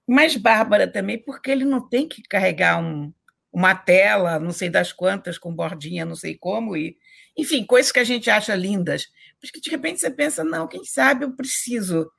Mais 0.08 0.36
bárbara 0.36 0.88
também, 0.88 1.18
porque 1.18 1.52
ele 1.52 1.66
não 1.66 1.88
tem 1.88 2.08
que 2.08 2.22
carregar 2.24 2.82
um, 2.82 3.14
uma 3.52 3.76
tela, 3.76 4.40
não 4.40 4.52
sei 4.52 4.70
das 4.70 4.94
quantas, 4.94 5.38
com 5.38 5.54
bordinha, 5.54 6.06
não 6.06 6.16
sei 6.16 6.36
como, 6.38 6.76
e 6.76 6.98
enfim, 7.38 7.66
coisas 7.66 7.92
que 7.92 8.00
a 8.00 8.04
gente 8.04 8.30
acha 8.30 8.56
lindas. 8.56 9.08
Mas 9.42 9.52
que 9.52 9.62
de 9.62 9.70
repente 9.70 10.00
você 10.00 10.12
pensa, 10.12 10.44
não, 10.44 10.68
quem 10.68 10.84
sabe 10.84 11.26
eu 11.26 11.32
preciso 11.32 12.10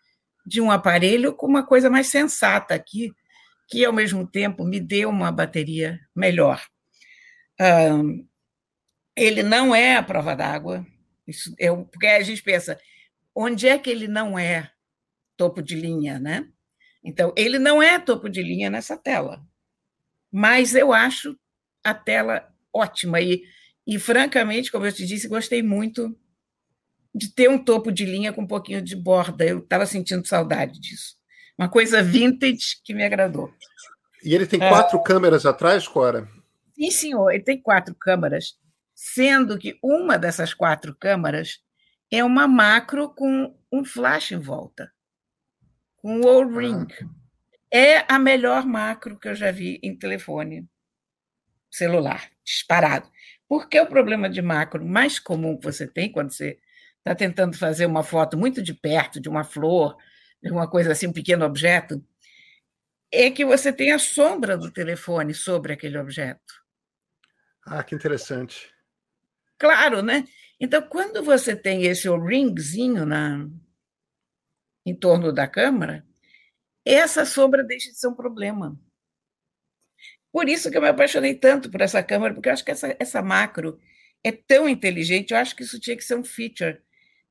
de 0.44 0.60
um 0.60 0.70
aparelho 0.70 1.34
com 1.34 1.46
uma 1.46 1.64
coisa 1.64 1.88
mais 1.88 2.08
sensata 2.08 2.74
aqui, 2.74 3.12
que 3.68 3.84
ao 3.84 3.92
mesmo 3.92 4.26
tempo 4.26 4.64
me 4.64 4.80
dê 4.80 5.06
uma 5.06 5.30
bateria 5.30 6.00
melhor. 6.14 6.62
Um, 7.60 8.26
ele 9.16 9.42
não 9.42 9.74
é 9.74 9.96
a 9.96 10.02
prova 10.02 10.34
d'água. 10.34 10.86
Isso 11.26 11.54
é 11.58 11.74
porque 11.74 12.06
a 12.06 12.22
gente 12.22 12.42
pensa 12.42 12.78
onde 13.34 13.68
é 13.68 13.78
que 13.78 13.90
ele 13.90 14.08
não 14.08 14.38
é 14.38 14.70
topo 15.36 15.62
de 15.62 15.74
linha, 15.74 16.18
né? 16.18 16.48
Então 17.04 17.32
ele 17.36 17.58
não 17.58 17.82
é 17.82 17.98
topo 17.98 18.28
de 18.28 18.42
linha 18.42 18.70
nessa 18.70 18.96
tela, 18.96 19.44
mas 20.30 20.74
eu 20.74 20.92
acho 20.92 21.38
a 21.84 21.92
tela 21.92 22.48
ótima 22.72 23.20
e, 23.20 23.42
e 23.86 23.98
francamente, 23.98 24.70
como 24.70 24.86
eu 24.86 24.92
te 24.92 25.04
disse, 25.04 25.28
gostei 25.28 25.62
muito 25.62 26.16
de 27.14 27.32
ter 27.32 27.50
um 27.50 27.62
topo 27.62 27.92
de 27.92 28.04
linha 28.04 28.32
com 28.32 28.42
um 28.42 28.46
pouquinho 28.46 28.80
de 28.80 28.96
borda. 28.96 29.44
Eu 29.44 29.58
estava 29.58 29.84
sentindo 29.84 30.26
saudade 30.26 30.80
disso. 30.80 31.16
Uma 31.58 31.68
coisa 31.68 32.02
vintage 32.02 32.80
que 32.82 32.94
me 32.94 33.04
agradou. 33.04 33.52
E 34.24 34.34
ele 34.34 34.46
tem 34.46 34.58
quatro 34.58 34.98
é... 34.98 35.02
câmeras 35.02 35.44
atrás, 35.44 35.86
Cora? 35.86 36.26
Sim, 36.74 36.90
senhor. 36.90 37.30
Ele 37.30 37.42
tem 37.42 37.60
quatro 37.60 37.94
câmeras 37.94 38.56
sendo 39.04 39.58
que 39.58 39.76
uma 39.82 40.16
dessas 40.16 40.54
quatro 40.54 40.94
câmaras 40.94 41.58
é 42.08 42.22
uma 42.22 42.46
macro 42.46 43.12
com 43.12 43.52
um 43.72 43.84
flash 43.84 44.30
em 44.30 44.38
volta, 44.38 44.92
com 45.96 46.18
um 46.18 46.20
wall 46.24 46.46
ring. 46.46 46.86
É 47.68 48.04
a 48.06 48.16
melhor 48.16 48.64
macro 48.64 49.18
que 49.18 49.26
eu 49.26 49.34
já 49.34 49.50
vi 49.50 49.80
em 49.82 49.98
telefone 49.98 50.68
celular, 51.68 52.30
disparado. 52.44 53.10
Porque 53.48 53.80
o 53.80 53.88
problema 53.88 54.30
de 54.30 54.40
macro 54.40 54.86
mais 54.86 55.18
comum 55.18 55.58
que 55.58 55.64
você 55.64 55.88
tem 55.88 56.12
quando 56.12 56.30
você 56.30 56.60
está 56.98 57.12
tentando 57.12 57.58
fazer 57.58 57.86
uma 57.86 58.04
foto 58.04 58.38
muito 58.38 58.62
de 58.62 58.72
perto 58.72 59.20
de 59.20 59.28
uma 59.28 59.42
flor, 59.42 59.96
de 60.40 60.52
uma 60.52 60.70
coisa 60.70 60.92
assim, 60.92 61.08
um 61.08 61.12
pequeno 61.12 61.44
objeto, 61.44 62.00
é 63.10 63.32
que 63.32 63.44
você 63.44 63.72
tem 63.72 63.90
a 63.90 63.98
sombra 63.98 64.56
do 64.56 64.70
telefone 64.70 65.34
sobre 65.34 65.72
aquele 65.72 65.98
objeto. 65.98 66.62
Ah, 67.66 67.82
que 67.82 67.96
interessante 67.96 68.71
claro, 69.62 70.02
né? 70.02 70.26
Então, 70.58 70.82
quando 70.82 71.22
você 71.22 71.54
tem 71.54 71.84
esse 71.84 72.08
ringzinho 72.08 73.06
na, 73.06 73.48
em 74.84 74.92
torno 74.92 75.32
da 75.32 75.46
câmara, 75.46 76.04
essa 76.84 77.24
sombra 77.24 77.62
deixa 77.62 77.88
de 77.90 77.96
ser 77.96 78.08
um 78.08 78.14
problema. 78.14 78.76
Por 80.32 80.48
isso 80.48 80.68
que 80.68 80.76
eu 80.76 80.82
me 80.82 80.88
apaixonei 80.88 81.36
tanto 81.36 81.70
por 81.70 81.80
essa 81.80 82.02
câmera, 82.02 82.34
porque 82.34 82.48
eu 82.48 82.52
acho 82.52 82.64
que 82.64 82.72
essa, 82.72 82.96
essa 82.98 83.22
macro 83.22 83.78
é 84.24 84.32
tão 84.32 84.68
inteligente, 84.68 85.30
eu 85.30 85.38
acho 85.38 85.54
que 85.54 85.62
isso 85.62 85.78
tinha 85.78 85.96
que 85.96 86.02
ser 86.02 86.16
um 86.16 86.24
feature 86.24 86.80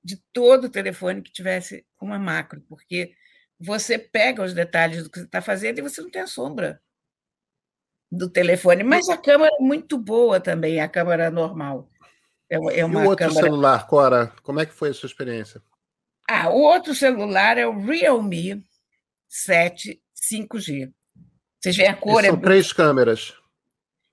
de 0.01 0.15
todo 0.31 0.69
telefone 0.69 1.21
que 1.21 1.33
tivesse 1.33 1.85
uma 1.99 2.17
macro, 2.17 2.61
porque 2.69 3.13
você 3.59 3.99
pega 3.99 4.41
os 4.41 4.53
detalhes 4.53 5.03
do 5.03 5.09
que 5.09 5.19
você 5.19 5.25
está 5.25 5.41
fazendo 5.41 5.79
e 5.79 5.81
você 5.81 6.01
não 6.01 6.09
tem 6.09 6.21
a 6.21 6.27
sombra 6.27 6.81
do 8.09 8.29
telefone. 8.29 8.83
Mas 8.83 9.09
a 9.09 9.17
câmera 9.17 9.51
é 9.59 9.61
muito 9.61 9.97
boa 9.97 10.39
também, 10.39 10.79
a 10.79 10.87
câmera 10.87 11.29
normal. 11.29 11.90
É, 12.51 12.79
é 12.79 12.85
uma 12.85 13.01
e 13.01 13.05
o 13.05 13.09
outro 13.09 13.27
câmera... 13.27 13.45
celular, 13.45 13.87
Cora, 13.87 14.33
como 14.43 14.59
é 14.59 14.65
que 14.65 14.73
foi 14.73 14.89
a 14.89 14.93
sua 14.93 15.07
experiência? 15.07 15.63
Ah, 16.29 16.49
o 16.49 16.59
outro 16.61 16.93
celular 16.93 17.57
é 17.57 17.65
o 17.65 17.79
Realme 17.79 18.61
7 19.29 20.01
5G. 20.21 20.91
Vocês 21.59 21.77
veem 21.77 21.89
a 21.89 21.95
cor. 21.95 22.21
E 22.21 22.27
são 22.27 22.35
é... 22.35 22.41
três 22.41 22.73
câmeras. 22.73 23.33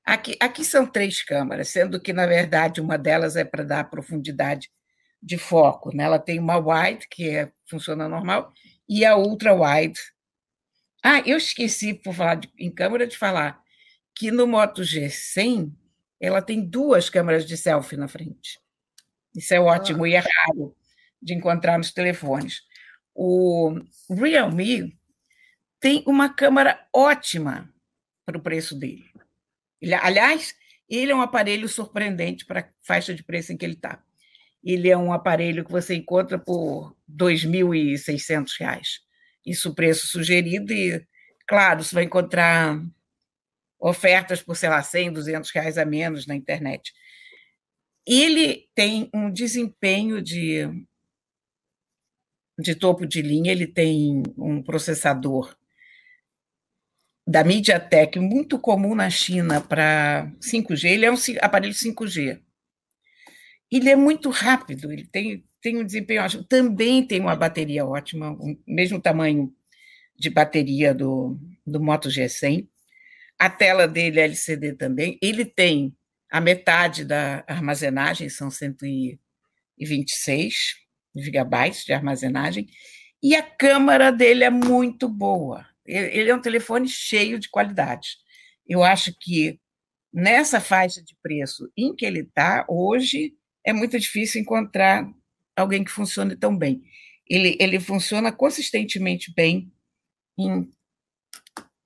Aqui, 0.05 0.37
aqui 0.41 0.65
são 0.65 0.87
três 0.87 1.23
câmeras, 1.23 1.69
sendo 1.69 2.01
que, 2.01 2.13
na 2.13 2.27
verdade, 2.27 2.81
uma 2.81 2.97
delas 2.97 3.37
é 3.37 3.45
para 3.45 3.65
dar 3.65 3.91
profundidade 3.91 4.71
de 5.21 5.37
foco. 5.37 5.95
Né? 5.95 6.05
Ela 6.05 6.19
tem 6.19 6.39
uma 6.39 6.57
wide, 6.57 7.09
que 7.11 7.29
é, 7.29 7.53
funciona 7.69 8.09
normal, 8.09 8.53
e 8.89 9.05
a 9.05 9.17
ultra 9.17 9.53
wide. 9.53 10.01
Ah, 11.05 11.21
eu 11.27 11.37
esqueci, 11.37 11.93
por 11.93 12.15
falar 12.15 12.37
de, 12.37 12.51
em 12.59 12.71
câmera, 12.71 13.07
de 13.07 13.19
falar 13.19 13.61
que 14.15 14.31
no 14.31 14.47
Moto 14.47 14.83
G100 14.83 15.73
ela 16.21 16.43
tem 16.43 16.61
duas 16.61 17.09
câmeras 17.09 17.47
de 17.47 17.57
selfie 17.57 17.97
na 17.97 18.09
frente. 18.09 18.61
Isso 19.35 19.55
é 19.55 19.61
ótimo 19.61 20.05
ah. 20.05 20.09
e 20.09 20.15
é 20.15 20.19
raro 20.19 20.75
de 21.21 21.35
encontrar 21.35 21.79
nos 21.79 21.93
telefones. 21.93 22.63
O 23.15 23.81
Realme 24.11 24.97
tem 25.81 26.03
uma 26.07 26.29
câmera 26.29 26.87
ótima 26.93 27.73
para 28.25 28.39
o 28.39 28.43
preço 28.43 28.75
dele. 28.75 29.07
Ele, 29.81 29.95
aliás, 29.95 30.55
ele 30.89 31.13
é 31.13 31.15
um 31.15 31.21
aparelho 31.21 31.69
surpreendente 31.69 32.45
para 32.45 32.61
a 32.61 32.69
faixa 32.83 33.15
de 33.15 33.23
preço 33.23 33.53
em 33.53 33.57
que 33.57 33.65
ele 33.65 33.75
está. 33.75 34.03
Ele 34.63 34.89
é 34.89 34.97
um 34.97 35.13
aparelho 35.13 35.65
que 35.65 35.71
você 35.71 35.95
encontra 35.95 36.39
por 36.39 36.97
R$ 37.09 37.15
2.600. 37.17 39.01
Isso 39.47 39.71
o 39.71 39.75
preço 39.75 40.07
sugerido 40.07 40.73
e, 40.73 41.07
claro, 41.47 41.83
você 41.83 41.95
vai 41.95 42.05
encontrar 42.05 42.81
ofertas 43.79 44.43
por, 44.43 44.57
sei 44.57 44.69
lá, 44.69 44.83
100, 44.83 45.13
200 45.13 45.51
reais 45.51 45.79
a 45.79 45.85
menos 45.85 46.27
na 46.27 46.35
internet. 46.35 46.93
Ele 48.07 48.67
tem 48.75 49.11
um 49.15 49.31
desempenho 49.31 50.23
de, 50.23 50.67
de 52.59 52.75
topo 52.75 53.07
de 53.07 53.21
linha, 53.23 53.53
ele 53.53 53.67
tem 53.67 54.23
um 54.37 54.63
processador 54.63 55.55
da 57.27 57.45
MediaTek 57.45 58.19
muito 58.19 58.59
comum 58.59 58.95
na 58.95 59.11
China 59.11 59.61
para 59.61 60.33
5G, 60.41 60.89
ele 60.89 61.05
é 61.05 61.13
um 61.13 61.17
aparelho 61.43 61.75
5G. 61.75 62.41
Ele 63.71 63.91
é 63.91 63.97
muito 63.97 64.31
rápido, 64.31 64.91
ele 64.91 65.07
tem, 65.07 65.45
tem 65.61 65.77
um 65.77 65.85
desempenho 65.85 66.23
ótimo. 66.23 66.45
Também 66.45 67.07
tem 67.07 67.21
uma 67.21 67.37
bateria 67.37 67.85
ótima, 67.85 68.33
o 68.33 68.59
mesmo 68.67 68.99
tamanho 68.99 69.55
de 70.19 70.31
bateria 70.31 70.95
do, 70.95 71.39
do 71.67 71.79
Moto 71.79 72.09
G100. 72.09 72.67
A 73.39 73.49
tela 73.49 73.87
dele 73.87 74.21
é 74.21 74.25
LCD 74.25 74.75
também. 74.75 75.19
Ele 75.23 75.45
tem 75.45 75.97
a 76.31 76.41
metade 76.41 77.05
da 77.05 77.45
armazenagem, 77.47 78.29
são 78.29 78.51
128 78.51 79.21
226 79.79 80.77
gigabytes 81.17 81.85
de 81.85 81.93
armazenagem, 81.93 82.69
e 83.23 83.35
a 83.35 83.43
câmera 83.43 84.13
dele 84.13 84.45
é 84.45 84.51
muito 84.51 85.09
boa. 85.09 85.67
Ele 85.85 86.31
é 86.31 86.35
um 86.35 86.41
telefone 86.41 86.89
cheio 86.89 87.39
de 87.39 87.49
qualidade. 87.49 88.17
Eu 88.67 88.85
acho 88.85 89.13
que 89.19 89.59
nessa 90.13 90.61
faixa 90.61 91.03
de 91.03 91.17
preço 91.23 91.71
em 91.77 91.95
que 91.95 92.05
ele 92.05 92.21
está, 92.21 92.65
hoje, 92.69 93.35
é 93.65 93.73
muito 93.73 93.99
difícil 93.99 94.41
encontrar 94.41 95.09
alguém 95.57 95.83
que 95.83 95.91
funcione 95.91 96.37
tão 96.37 96.57
bem. 96.57 96.83
Ele, 97.27 97.57
ele 97.59 97.81
funciona 97.81 98.31
consistentemente 98.31 99.33
bem 99.35 99.73
em, 100.39 100.71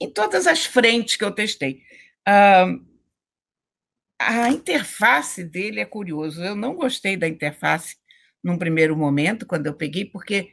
em 0.02 0.10
todas 0.10 0.46
as 0.46 0.64
frentes 0.64 1.16
que 1.16 1.24
eu 1.24 1.30
testei. 1.30 1.82
Uh, 2.28 2.84
a 4.18 4.48
interface 4.48 5.44
dele 5.44 5.80
é 5.80 5.84
curioso. 5.84 6.42
Eu 6.42 6.54
não 6.54 6.74
gostei 6.74 7.16
da 7.16 7.28
interface 7.28 7.96
num 8.42 8.58
primeiro 8.58 8.96
momento, 8.96 9.46
quando 9.46 9.66
eu 9.66 9.74
peguei, 9.74 10.04
porque 10.04 10.50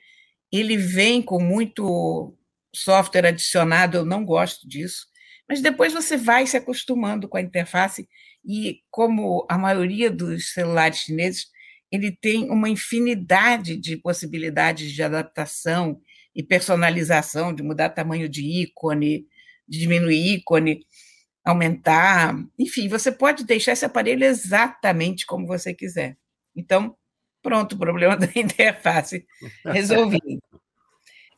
ele 0.52 0.78
vem 0.78 1.22
com 1.22 1.42
muito 1.42 2.36
software 2.74 3.28
adicionado, 3.28 3.98
eu 3.98 4.06
não 4.06 4.24
gosto 4.24 4.68
disso. 4.68 5.08
Mas 5.48 5.62
depois 5.62 5.94
você 5.94 6.16
vai 6.16 6.46
se 6.46 6.56
acostumando 6.56 7.28
com 7.28 7.38
a 7.38 7.42
interface 7.42 8.08
e 8.46 8.82
como 8.92 9.46
a 9.50 9.58
maioria 9.58 10.12
dos 10.12 10.54
celulares 10.54 11.00
chineses, 11.00 11.48
ele 11.92 12.12
tem 12.12 12.50
uma 12.52 12.70
infinidade 12.70 13.76
de 13.76 13.98
possibilidades 13.98 14.92
de 14.92 15.02
adaptação 15.02 16.00
e 16.36 16.44
personalização, 16.44 17.54
de 17.54 17.64
mudar 17.64 17.90
tamanho 17.90 18.30
de 18.30 18.44
ícone, 18.44 19.26
diminuir 19.70 20.36
ícone, 20.36 20.86
aumentar, 21.44 22.36
enfim, 22.58 22.88
você 22.88 23.12
pode 23.12 23.46
deixar 23.46 23.74
esse 23.74 23.86
aparelho 23.86 24.24
exatamente 24.24 25.26
como 25.26 25.48
você 25.48 25.74
quiser. 25.74 26.18
Então, 26.56 26.96
pronto, 27.42 27.74
o 27.74 27.80
problema 27.80 28.16
da 28.18 28.28
interface 28.36 29.26
resolvido. 29.66 30.42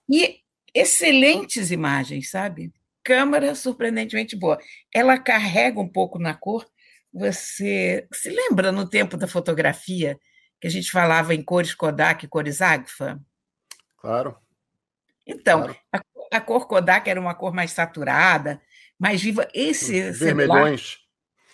E 0.09 0.39
excelentes 0.73 1.71
imagens, 1.71 2.29
sabe? 2.29 2.73
Câmera 3.03 3.55
surpreendentemente 3.55 4.35
boa. 4.35 4.59
Ela 4.93 5.17
carrega 5.17 5.79
um 5.79 5.87
pouco 5.87 6.19
na 6.19 6.33
cor. 6.33 6.65
Você 7.13 8.07
se 8.11 8.29
lembra 8.29 8.71
no 8.71 8.87
tempo 8.87 9.17
da 9.17 9.27
fotografia 9.27 10.17
que 10.59 10.67
a 10.67 10.69
gente 10.69 10.91
falava 10.91 11.33
em 11.33 11.43
cores 11.43 11.73
Kodak 11.73 12.25
e 12.25 12.29
cores 12.29 12.61
Agfa? 12.61 13.19
Claro. 13.97 14.37
Então, 15.25 15.61
claro. 15.61 15.77
A, 15.91 16.01
a, 16.31 16.41
cor 16.41 16.67
Kodak 16.67 17.09
era 17.09 17.19
uma 17.19 17.35
cor 17.35 17.53
mais 17.53 17.71
saturada, 17.71 18.61
mais 18.97 19.21
viva. 19.21 19.47
Esse 19.53 20.11
Vermelhões. 20.11 20.97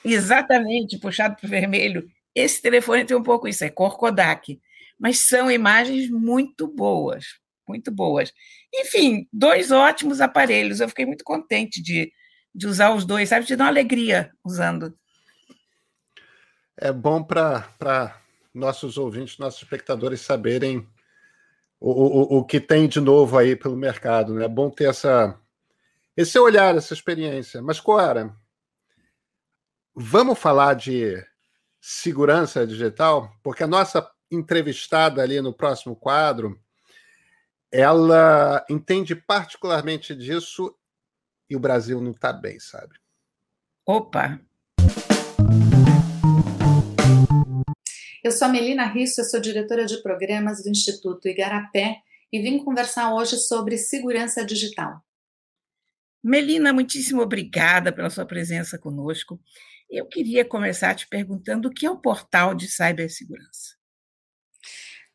Celular, 0.04 0.18
exatamente, 0.18 1.00
puxado 1.00 1.36
para 1.36 1.46
o 1.46 1.50
vermelho. 1.50 2.08
Esse 2.36 2.62
telefone 2.62 3.06
tem 3.06 3.18
um 3.18 3.24
pouco 3.24 3.48
isso, 3.48 3.64
é 3.64 3.70
cor 3.70 3.98
Kodak. 3.98 4.60
Mas 5.00 5.28
são 5.28 5.50
imagens 5.52 6.10
muito 6.10 6.68
boas, 6.68 7.26
muito 7.68 7.92
boas. 7.92 8.34
Enfim, 8.74 9.28
dois 9.32 9.72
ótimos 9.72 10.22
aparelhos. 10.22 10.80
Eu 10.80 10.90
fiquei 10.90 11.06
muito 11.06 11.24
contente 11.24 11.82
de, 11.82 12.12
de 12.54 12.68
usar 12.68 12.94
os 12.94 13.06
dois, 13.06 13.30
sabe? 13.30 13.46
De 13.46 13.56
dar 13.56 13.66
uma 13.66 13.70
alegria 13.70 14.32
usando. 14.44 14.98
É 16.76 16.92
bom 16.92 17.24
para 17.24 18.22
nossos 18.54 18.98
ouvintes, 18.98 19.38
nossos 19.38 19.62
espectadores 19.62 20.22
saberem 20.22 20.88
o, 21.80 21.92
o, 21.92 22.38
o 22.40 22.46
que 22.46 22.60
tem 22.60 22.88
de 22.88 23.00
novo 23.00 23.38
aí 23.38 23.56
pelo 23.56 23.76
mercado. 23.76 24.34
Né? 24.34 24.46
É 24.46 24.48
bom 24.48 24.70
ter 24.70 24.90
essa, 24.90 25.40
esse 26.16 26.38
olhar, 26.40 26.76
essa 26.76 26.94
experiência. 26.94 27.62
Mas, 27.62 27.80
Coara, 27.80 28.36
vamos 29.96 30.40
falar 30.40 30.74
de 30.76 31.24
segurança 31.80 32.66
digital? 32.66 33.32
Porque 33.44 33.64
a 33.64 33.68
nossa 33.68 34.10
entrevistada 34.30 35.22
ali 35.22 35.40
no 35.42 35.54
próximo 35.54 35.96
quadro, 35.96 36.60
ela 37.72 38.66
entende 38.70 39.16
particularmente 39.16 40.16
disso 40.16 40.76
e 41.50 41.56
o 41.56 41.60
Brasil 41.60 42.02
não 42.02 42.12
está 42.12 42.34
bem, 42.34 42.60
sabe? 42.60 42.96
Opa! 43.86 44.40
Eu 48.28 48.32
sou 48.34 48.50
a 48.50 48.52
Melina 48.52 48.86
Risso, 48.86 49.22
eu 49.22 49.24
sou 49.24 49.40
diretora 49.40 49.86
de 49.86 50.04
programas 50.04 50.62
do 50.62 50.70
Instituto 50.70 51.30
Igarapé 51.30 52.02
e 52.30 52.42
vim 52.42 52.60
conversar 52.60 53.14
hoje 53.14 53.38
sobre 53.38 53.78
segurança 53.78 54.44
digital. 54.44 55.02
Melina, 56.22 56.74
muitíssimo 56.74 57.22
obrigada 57.22 57.90
pela 57.90 58.10
sua 58.10 58.26
presença 58.26 58.78
conosco. 58.78 59.40
Eu 59.90 60.06
queria 60.08 60.44
começar 60.44 60.94
te 60.94 61.08
perguntando 61.08 61.70
o 61.70 61.74
que 61.74 61.86
é 61.86 61.90
o 61.90 62.02
portal 62.02 62.54
de 62.54 62.68
cibersegurança. 62.68 63.78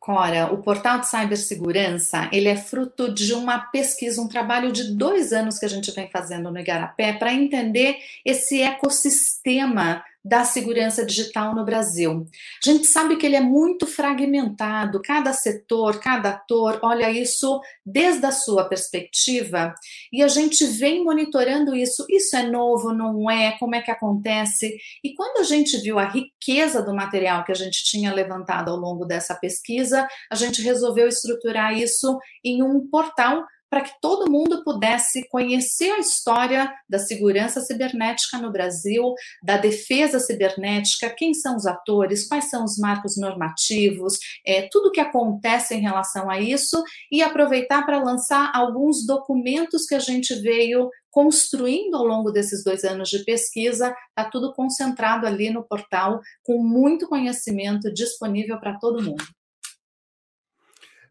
Cora, 0.01 0.51
o 0.51 0.63
portal 0.63 0.99
de 0.99 1.07
cibersegurança 1.07 2.31
ele 2.33 2.49
é 2.49 2.57
fruto 2.57 3.13
de 3.13 3.35
uma 3.35 3.59
pesquisa, 3.59 4.23
um 4.23 4.27
trabalho 4.27 4.73
de 4.73 4.97
dois 4.97 5.35
anos 5.35 5.59
que 5.59 5.67
a 5.67 5.69
gente 5.69 5.91
vem 5.91 6.11
fazendo 6.11 6.51
no 6.51 6.59
Igarapé 6.59 7.13
para 7.13 7.35
entender 7.35 7.99
esse 8.25 8.63
ecossistema 8.63 10.03
da 10.25 10.45
segurança 10.45 11.05
digital 11.05 11.55
no 11.55 11.65
Brasil. 11.65 12.27
A 12.65 12.71
gente 12.71 12.87
sabe 12.87 13.17
que 13.17 13.27
ele 13.27 13.37
é 13.37 13.41
muito 13.41 13.87
fragmentado, 13.87 15.03
cada 15.03 15.33
setor, 15.33 15.99
cada 15.99 16.31
ator 16.31 16.79
olha 16.83 17.11
isso 17.11 17.61
desde 17.85 18.25
a 18.25 18.31
sua 18.31 18.65
perspectiva 18.65 19.75
e 20.13 20.23
a 20.23 20.29
gente 20.29 20.65
vem 20.65 21.05
monitorando 21.05 21.75
isso. 21.75 22.07
Isso 22.09 22.37
é 22.37 22.45
novo, 22.45 22.93
não 22.93 23.31
é? 23.31 23.59
Como 23.59 23.75
é 23.75 23.83
que 23.83 23.91
acontece? 23.91 24.77
E 25.03 25.15
quando 25.15 25.41
a 25.41 25.45
gente 25.45 25.77
viu 25.79 25.99
a 25.99 26.05
riqueza 26.09 26.83
do 26.83 26.95
material 26.95 27.45
que 27.45 27.53
a 27.53 27.57
gente 27.57 27.85
tinha 27.85 28.15
levantado 28.15 28.71
ao 28.71 28.77
longo 28.77 29.05
dessa 29.05 29.35
pesquisa, 29.35 30.07
a 30.31 30.35
gente 30.37 30.63
resolveu 30.63 31.09
estruturar 31.09 31.77
isso 31.77 32.19
em 32.45 32.63
um 32.63 32.87
portal 32.89 33.45
para 33.73 33.81
que 33.81 33.93
todo 34.03 34.31
mundo 34.31 34.63
pudesse 34.63 35.27
conhecer 35.31 35.93
a 35.93 35.99
história 35.99 36.71
da 36.87 36.99
segurança 36.99 37.63
cibernética 37.63 38.37
no 38.37 38.53
Brasil, 38.53 39.15
da 39.43 39.57
defesa 39.57 40.21
cibernética, 40.21 41.09
quem 41.09 41.33
são 41.33 41.57
os 41.57 41.65
atores, 41.65 42.29
quais 42.29 42.51
são 42.51 42.65
os 42.65 42.77
marcos 42.77 43.17
normativos, 43.17 44.19
é, 44.47 44.69
tudo 44.71 44.89
o 44.89 44.93
que 44.93 45.01
acontece 45.01 45.75
em 45.75 45.81
relação 45.81 46.29
a 46.29 46.39
isso 46.39 46.85
e 47.11 47.23
aproveitar 47.23 47.87
para 47.87 48.03
lançar 48.05 48.53
alguns 48.55 49.07
documentos 49.07 49.87
que 49.87 49.95
a 49.95 50.01
gente 50.01 50.35
veio 50.35 50.91
construindo 51.11 51.95
ao 51.95 52.05
longo 52.05 52.31
desses 52.31 52.63
dois 52.63 52.85
anos 52.85 53.09
de 53.09 53.25
pesquisa, 53.25 53.97
está 54.11 54.29
tudo 54.31 54.53
concentrado 54.53 55.27
ali 55.27 55.49
no 55.49 55.65
portal, 55.65 56.21
com 56.43 56.63
muito 56.63 57.09
conhecimento 57.09 57.91
disponível 57.91 58.61
para 58.61 58.79
todo 58.79 59.03
mundo. 59.03 59.25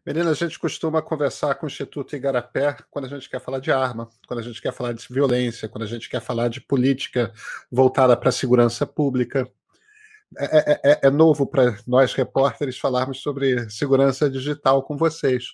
Menina, 0.04 0.30
a 0.32 0.34
gente 0.34 0.58
costuma 0.58 1.00
conversar 1.00 1.54
com 1.54 1.64
o 1.64 1.68
Instituto 1.68 2.16
Igarapé 2.16 2.76
quando 2.90 3.04
a 3.04 3.08
gente 3.08 3.30
quer 3.30 3.40
falar 3.40 3.60
de 3.60 3.70
arma, 3.70 4.08
quando 4.26 4.40
a 4.40 4.42
gente 4.42 4.60
quer 4.60 4.72
falar 4.72 4.92
de 4.92 5.06
violência, 5.08 5.68
quando 5.68 5.84
a 5.84 5.86
gente 5.86 6.10
quer 6.10 6.20
falar 6.20 6.48
de 6.48 6.60
política 6.60 7.32
voltada 7.70 8.16
para 8.16 8.30
a 8.30 8.32
segurança 8.32 8.84
pública. 8.84 9.48
É, 10.36 10.72
é, 10.72 10.80
é, 10.92 11.00
é 11.04 11.10
novo 11.10 11.46
para 11.46 11.78
nós 11.86 12.14
repórteres 12.14 12.78
falarmos 12.78 13.22
sobre 13.22 13.70
segurança 13.70 14.28
digital 14.28 14.82
com 14.82 14.96
vocês. 14.96 15.44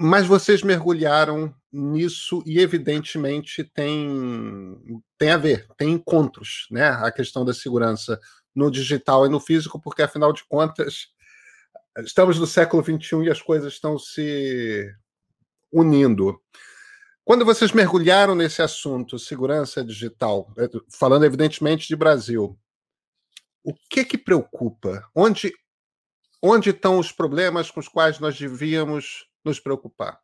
Mas 0.00 0.26
vocês 0.26 0.62
mergulharam 0.62 1.54
nisso 1.72 2.42
e, 2.44 2.58
evidentemente, 2.58 3.62
tem, 3.62 5.00
tem 5.16 5.30
a 5.30 5.36
ver, 5.36 5.68
tem 5.76 5.90
encontros, 5.90 6.66
né? 6.72 6.88
A 6.88 7.12
questão 7.12 7.44
da 7.44 7.54
segurança 7.54 8.18
no 8.52 8.68
digital 8.68 9.26
e 9.26 9.28
no 9.28 9.38
físico, 9.38 9.80
porque, 9.80 10.02
afinal 10.02 10.32
de 10.32 10.44
contas, 10.48 11.08
Estamos 12.04 12.38
no 12.38 12.46
século 12.46 12.82
XXI 12.82 13.24
e 13.24 13.30
as 13.30 13.42
coisas 13.42 13.72
estão 13.72 13.98
se 13.98 14.94
unindo. 15.72 16.40
Quando 17.24 17.44
vocês 17.44 17.72
mergulharam 17.72 18.34
nesse 18.34 18.62
assunto, 18.62 19.18
segurança 19.18 19.84
digital, 19.84 20.52
é, 20.56 20.68
falando 20.96 21.24
evidentemente 21.24 21.88
de 21.88 21.96
Brasil, 21.96 22.58
o 23.64 23.74
que 23.90 24.04
que 24.04 24.16
preocupa? 24.16 25.06
Onde, 25.14 25.52
onde 26.42 26.70
estão 26.70 26.98
os 26.98 27.12
problemas 27.12 27.70
com 27.70 27.80
os 27.80 27.88
quais 27.88 28.18
nós 28.18 28.38
devíamos 28.38 29.26
nos 29.44 29.58
preocupar? 29.58 30.20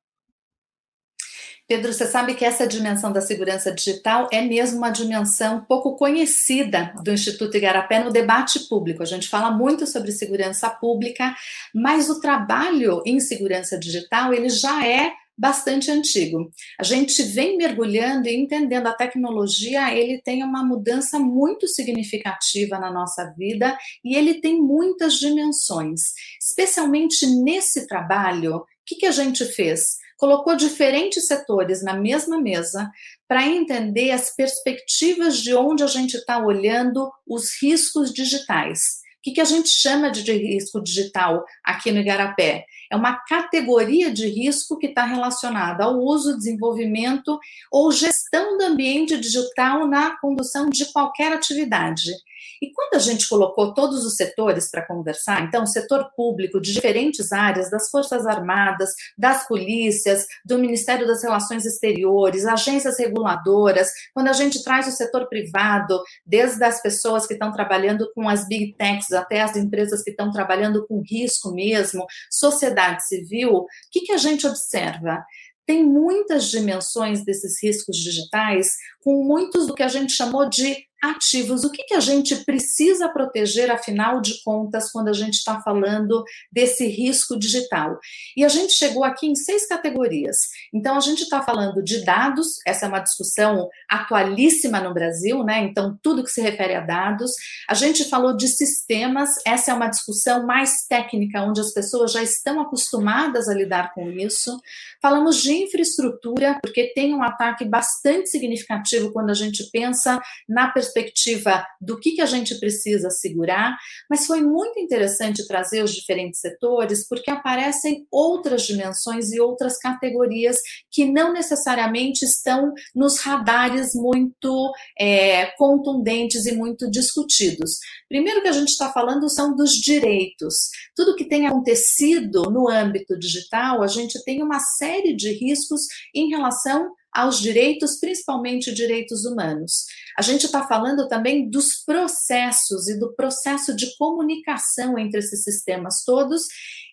Pedro, 1.67 1.95
você 1.95 2.07
sabe 2.07 2.35
que 2.35 2.45
essa 2.45 2.67
dimensão 2.67 3.11
da 3.11 3.23
segurança 3.23 3.73
digital 3.73 4.29
é 4.31 4.43
mesmo 4.43 4.77
uma 4.77 4.91
dimensão 4.91 5.65
pouco 5.65 5.97
conhecida 5.97 6.93
do 7.03 7.11
Instituto 7.11 7.57
Igarapé 7.57 8.05
no 8.05 8.13
debate 8.13 8.69
público. 8.69 9.03
A 9.03 9.07
gente 9.07 9.29
fala 9.29 9.51
muito 9.51 9.87
sobre 9.87 10.13
segurança 10.13 10.69
pública, 10.69 11.35
mas 11.75 12.11
o 12.11 12.21
trabalho 12.21 13.03
em 13.07 13.19
segurança 13.19 13.79
digital 13.79 14.35
ele 14.35 14.51
já 14.51 14.87
é 14.87 15.15
bastante 15.37 15.91
antigo. 15.91 16.51
A 16.79 16.85
gente 16.85 17.23
vem 17.23 17.57
mergulhando 17.57 18.29
e 18.29 18.37
entendendo 18.37 18.87
a 18.87 18.93
tecnologia, 18.93 19.93
ele 19.93 20.21
tem 20.21 20.45
uma 20.45 20.63
mudança 20.63 21.19
muito 21.19 21.67
significativa 21.67 22.79
na 22.79 22.93
nossa 22.93 23.33
vida 23.37 23.77
e 24.05 24.15
ele 24.15 24.35
tem 24.35 24.61
muitas 24.61 25.15
dimensões. 25.15 26.13
Especialmente 26.39 27.27
nesse 27.27 27.87
trabalho, 27.87 28.57
o 28.57 28.65
que, 28.85 28.97
que 28.97 29.07
a 29.07 29.11
gente 29.11 29.47
fez? 29.47 30.04
Colocou 30.17 30.57
diferentes 30.57 31.27
setores 31.27 31.83
na 31.83 31.95
mesma 31.95 32.41
mesa 32.41 32.91
para 33.29 33.47
entender 33.47 34.11
as 34.11 34.35
perspectivas 34.35 35.39
de 35.39 35.55
onde 35.55 35.83
a 35.83 35.87
gente 35.87 36.17
está 36.17 36.39
olhando 36.39 37.11
os 37.27 37.51
riscos 37.61 38.13
digitais. 38.13 39.05
que, 39.25 39.33
que 39.33 39.41
a 39.41 39.45
gente 39.45 39.71
chama 39.71 40.11
de, 40.11 40.23
de 40.23 40.33
risco 40.33 40.83
digital 40.83 41.45
aqui 41.65 41.91
no 41.91 42.01
Igarapé? 42.01 42.67
É 42.93 42.97
uma 42.97 43.17
categoria 43.27 44.13
de 44.13 44.29
risco 44.29 44.79
que 44.79 44.89
está 44.89 45.05
relacionada 45.05 45.85
ao 45.85 45.99
uso, 45.99 46.37
desenvolvimento 46.37 47.41
ou 47.73 47.91
gestão 47.91 48.59
do 48.59 48.65
ambiente 48.65 49.19
digital 49.19 49.89
na 49.89 50.17
condução 50.19 50.69
de 50.69 50.85
qualquer 50.93 51.33
atividade. 51.33 52.13
E 52.61 52.73
quando 52.73 52.95
a 52.95 52.99
gente 52.99 53.29
colocou 53.29 53.75
todos 53.75 54.05
os 54.05 54.17
setores 54.17 54.71
para 54.71 54.87
conversar, 54.87 55.43
então, 55.43 55.65
o 55.65 55.67
setor 55.67 56.11
público 56.17 56.61
de 56.61 56.73
diferentes 56.73 57.33
áreas, 57.33 57.71
das 57.71 57.91
Forças 57.91 58.27
Armadas, 58.27 58.91
das 59.17 59.47
polícias, 59.47 60.27
do 60.45 60.59
Ministério 60.59 61.07
das 61.07 61.23
Relações 61.23 61.65
Exteriores, 61.65 62.47
agências 62.47 62.99
reguladoras, 62.99 63.91
quando 64.13 64.29
a 64.29 64.33
gente 64.33 64.63
traz 64.63 64.87
o 64.89 64.93
setor 64.93 65.29
privado, 65.29 66.03
desde 66.27 66.65
as 66.65 66.81
pessoas 66.81 67.27
que 67.27 67.35
estão 67.35 67.53
trabalhando 67.53 68.11
com 68.15 68.29
as 68.29 68.47
big 68.47 68.75
techs 68.77 69.13
até 69.13 69.43
as 69.43 69.57
empresas 69.57 70.03
que 70.03 70.11
estão 70.11 70.31
trabalhando 70.31 70.87
com 70.87 71.03
risco 71.03 71.53
mesmo, 71.53 72.05
sociedade 72.31 73.07
civil, 73.07 73.51
o 73.53 73.67
que, 73.91 74.01
que 74.01 74.13
a 74.13 74.19
gente 74.19 74.47
observa? 74.47 75.25
tem 75.67 75.85
muitas 75.85 76.51
dimensões 76.51 77.25
desses 77.25 77.63
riscos 77.63 77.97
digitais, 77.97 78.77
com 79.03 79.25
muitos 79.25 79.67
do 79.67 79.75
que 79.75 79.83
a 79.83 79.89
gente 79.89 80.13
chamou 80.13 80.49
de 80.49 80.77
ativos. 81.11 81.65
O 81.65 81.71
que, 81.71 81.85
que 81.85 81.95
a 81.95 82.01
gente 82.01 82.37
precisa 82.45 83.09
proteger, 83.09 83.71
afinal 83.71 84.21
de 84.21 84.43
contas, 84.43 84.91
quando 84.91 85.09
a 85.09 85.13
gente 85.13 85.35
está 85.35 85.61
falando 85.61 86.25
desse 86.51 86.87
risco 86.87 87.39
digital? 87.39 87.99
E 88.37 88.45
a 88.45 88.49
gente 88.49 88.73
chegou 88.73 89.05
aqui 89.05 89.27
em 89.27 89.35
seis 89.35 89.67
categorias. 89.67 90.37
Então, 90.73 90.97
a 90.97 91.01
gente 91.01 91.23
está 91.23 91.43
falando 91.43 91.83
de 91.83 92.05
dados, 92.05 92.47
essa 92.67 92.87
é 92.87 92.89
uma 92.89 93.01
discussão 93.01 93.69
atualíssima 93.89 94.81
no 94.81 94.95
Brasil, 94.95 95.43
né? 95.45 95.61
Então, 95.61 95.99
tudo 96.03 96.25
que 96.25 96.31
se 96.31 96.41
refere 96.41 96.75
a 96.75 96.81
dados. 96.81 97.33
A 97.69 97.75
gente 97.75 98.05
falou 98.05 98.37
de 98.37 98.49
sistemas, 98.49 99.31
essa 99.47 99.71
é 99.71 99.75
uma 99.75 99.89
discussão 99.89 100.47
mais 100.47 100.87
técnica, 100.89 101.43
onde 101.43 101.61
as 101.61 101.73
pessoas 101.73 102.13
já 102.13 102.23
estão 102.23 102.61
acostumadas 102.61 103.49
a 103.49 103.55
lidar 103.55 103.93
com 103.93 104.11
isso. 104.11 104.59
Falamos 105.03 105.43
de 105.43 105.53
infraestrutura, 105.53 106.59
porque 106.63 106.93
tem 106.95 107.15
um 107.15 107.23
ataque 107.23 107.65
bastante 107.65 108.31
significativo 108.31 109.13
quando 109.13 109.31
a 109.31 109.35
gente 109.35 109.69
pensa 109.71 110.21
na 110.49 110.69
perspectiva 110.69 110.94
perspectiva 110.95 111.67
do 111.81 111.99
que, 111.99 112.13
que 112.13 112.21
a 112.21 112.27
gente 112.27 112.59
precisa 112.59 113.11
segurar, 113.11 113.77
mas 114.09 114.27
foi 114.27 114.41
muito 114.41 114.79
interessante 114.79 115.47
trazer 115.47 115.83
os 115.83 115.93
diferentes 115.93 116.41
setores, 116.41 117.07
porque 117.09 117.31
aparecem 117.31 118.07
outras 118.11 118.63
dimensões 118.63 119.33
e 119.33 119.41
outras 119.41 119.77
categorias 119.79 120.57
que 120.91 121.05
não 121.05 121.33
necessariamente 121.33 122.25
estão 122.25 122.73
nos 122.95 123.19
radares 123.19 123.95
muito 123.95 124.73
é, 124.99 125.47
contundentes 125.57 126.47
e 126.47 126.53
muito 126.53 126.89
discutidos. 126.91 127.79
Primeiro 128.09 128.43
que 128.43 128.49
a 128.49 128.53
gente 128.53 128.69
está 128.69 128.93
falando 128.93 129.29
são 129.29 129.57
dos 129.57 129.73
direitos. 129.73 130.71
Tudo 130.95 131.17
que 131.17 131.25
tem 131.25 131.47
acontecido 131.47 132.43
no 132.51 132.69
âmbito 132.69 133.19
digital, 133.19 133.83
a 133.83 133.89
gente 133.89 134.23
tem 134.25 134.43
uma 134.43 134.61
série 134.61 135.15
de 135.17 135.33
riscos 135.33 135.83
em 136.15 136.29
relação 136.29 136.93
aos 137.15 137.41
direitos, 137.41 137.99
principalmente 138.01 138.75
direitos 138.75 139.25
humanos. 139.25 139.85
A 140.19 140.23
gente 140.23 140.47
está 140.47 140.67
falando 140.67 141.09
também 141.09 141.49
dos 141.49 141.77
processos 141.85 142.89
e 142.89 142.99
do 142.99 143.15
processo 143.15 143.75
de 143.75 143.97
comunicação 143.97 144.99
entre 144.99 145.21
esses 145.21 145.43
sistemas 145.43 146.03
todos 146.05 146.43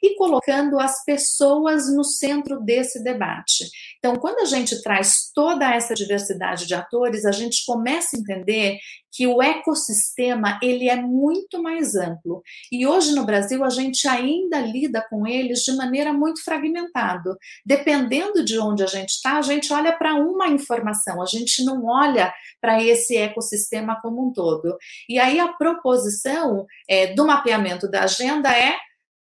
e 0.01 0.15
colocando 0.15 0.79
as 0.79 1.03
pessoas 1.03 1.93
no 1.93 2.03
centro 2.03 2.59
desse 2.59 3.03
debate. 3.03 3.69
Então, 3.99 4.15
quando 4.15 4.39
a 4.39 4.45
gente 4.45 4.81
traz 4.81 5.31
toda 5.33 5.73
essa 5.73 5.93
diversidade 5.93 6.65
de 6.65 6.73
atores, 6.73 7.25
a 7.25 7.31
gente 7.31 7.65
começa 7.65 8.15
a 8.15 8.19
entender 8.19 8.79
que 9.11 9.27
o 9.27 9.41
ecossistema 9.41 10.57
ele 10.63 10.89
é 10.89 10.95
muito 10.95 11.61
mais 11.61 11.95
amplo. 11.95 12.41
E 12.71 12.87
hoje 12.87 13.13
no 13.13 13.25
Brasil 13.25 13.63
a 13.63 13.69
gente 13.69 14.07
ainda 14.07 14.59
lida 14.59 15.05
com 15.09 15.27
eles 15.27 15.59
de 15.59 15.73
maneira 15.73 16.13
muito 16.13 16.43
fragmentada. 16.43 17.37
Dependendo 17.65 18.43
de 18.43 18.57
onde 18.57 18.83
a 18.83 18.87
gente 18.87 19.09
está, 19.09 19.37
a 19.37 19.41
gente 19.41 19.71
olha 19.73 19.91
para 19.91 20.15
uma 20.15 20.47
informação, 20.47 21.21
a 21.21 21.25
gente 21.25 21.63
não 21.63 21.85
olha 21.85 22.33
para 22.61 22.81
esse 22.81 23.17
ecossistema 23.17 23.99
como 24.01 24.29
um 24.29 24.31
todo. 24.31 24.77
E 25.09 25.19
aí 25.19 25.39
a 25.39 25.49
proposição 25.49 26.65
é, 26.89 27.13
do 27.13 27.25
mapeamento 27.25 27.89
da 27.89 28.03
agenda 28.03 28.49
é 28.57 28.75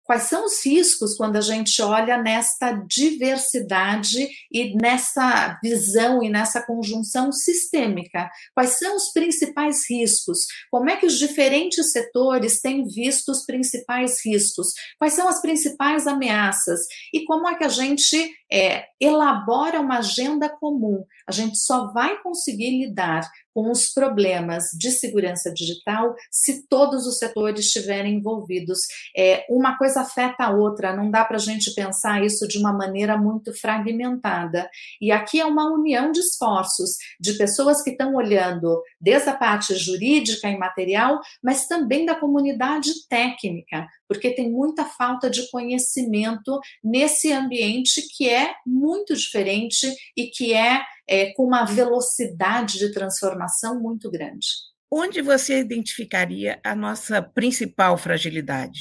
Quais 0.09 0.23
são 0.23 0.47
os 0.47 0.64
riscos 0.64 1.18
quando 1.18 1.37
a 1.37 1.42
gente 1.42 1.83
olha 1.83 2.16
nesta 2.16 2.73
diversidade 2.73 4.27
e 4.51 4.75
nessa 4.75 5.59
visão 5.62 6.23
e 6.23 6.31
nessa 6.31 6.62
conjunção 6.64 7.31
sistêmica? 7.31 8.31
Quais 8.55 8.79
são 8.79 8.97
os 8.97 9.12
principais 9.12 9.83
riscos? 9.87 10.47
Como 10.71 10.88
é 10.88 10.97
que 10.97 11.05
os 11.05 11.18
diferentes 11.18 11.92
setores 11.92 12.59
têm 12.62 12.87
visto 12.87 13.29
os 13.31 13.44
principais 13.44 14.25
riscos? 14.25 14.68
Quais 14.99 15.12
são 15.12 15.29
as 15.29 15.42
principais 15.42 16.07
ameaças? 16.07 16.81
E 17.12 17.27
como 17.27 17.47
é 17.47 17.55
que 17.57 17.64
a 17.64 17.68
gente 17.68 18.35
é, 18.50 18.84
elabora 19.00 19.80
uma 19.80 19.98
agenda 19.98 20.48
comum? 20.48 21.04
A 21.26 21.32
gente 21.32 21.58
só 21.58 21.92
vai 21.92 22.20
conseguir 22.22 22.70
lidar 22.70 23.28
com 23.58 23.72
os 23.72 23.92
problemas 23.92 24.66
de 24.78 24.92
segurança 24.92 25.52
digital 25.52 26.14
se 26.30 26.68
todos 26.68 27.08
os 27.08 27.18
setores 27.18 27.66
estiverem 27.66 28.14
envolvidos. 28.14 28.78
É, 29.16 29.44
uma 29.50 29.76
coisa 29.76 30.02
afeta 30.02 30.44
a 30.44 30.50
outra, 30.50 30.94
não 30.94 31.11
dá 31.11 31.24
para 31.24 31.38
a 31.38 31.40
gente 31.40 31.74
pensar 31.74 32.24
isso 32.24 32.46
de 32.46 32.56
uma 32.56 32.72
maneira 32.72 33.16
muito 33.16 33.52
fragmentada. 33.52 34.70
E 35.00 35.11
aqui 35.11 35.40
é 35.40 35.44
uma 35.44 35.72
união 35.72 36.12
de 36.12 36.20
esforços 36.20 36.90
de 37.18 37.32
pessoas 37.32 37.82
que 37.82 37.90
estão 37.90 38.14
olhando 38.14 38.80
desde 39.00 39.28
a 39.28 39.37
parte 39.37 39.74
jurídica 39.74 40.48
e 40.48 40.56
material, 40.56 41.20
mas 41.42 41.66
também 41.66 42.06
da 42.06 42.14
comunidade 42.14 42.90
técnica, 43.08 43.88
porque 44.06 44.30
tem 44.30 44.52
muita 44.52 44.84
falta 44.84 45.28
de 45.28 45.50
conhecimento 45.50 46.61
nesse 46.82 47.32
ambiente 47.32 48.02
que 48.16 48.28
é 48.28 48.38
muito 48.66 49.14
diferente 49.14 49.92
e 50.16 50.27
que 50.27 50.55
é 50.55 50.83
é, 51.09 51.33
com 51.33 51.44
uma 51.44 51.64
velocidade 51.64 52.79
de 52.79 52.92
transformação 52.92 53.81
muito 53.81 54.11
grande. 54.11 54.46
Onde 54.90 55.22
você 55.22 55.61
identificaria 55.61 56.61
a 56.62 56.74
nossa 56.74 57.22
principal 57.22 57.96
fragilidade? 57.96 58.81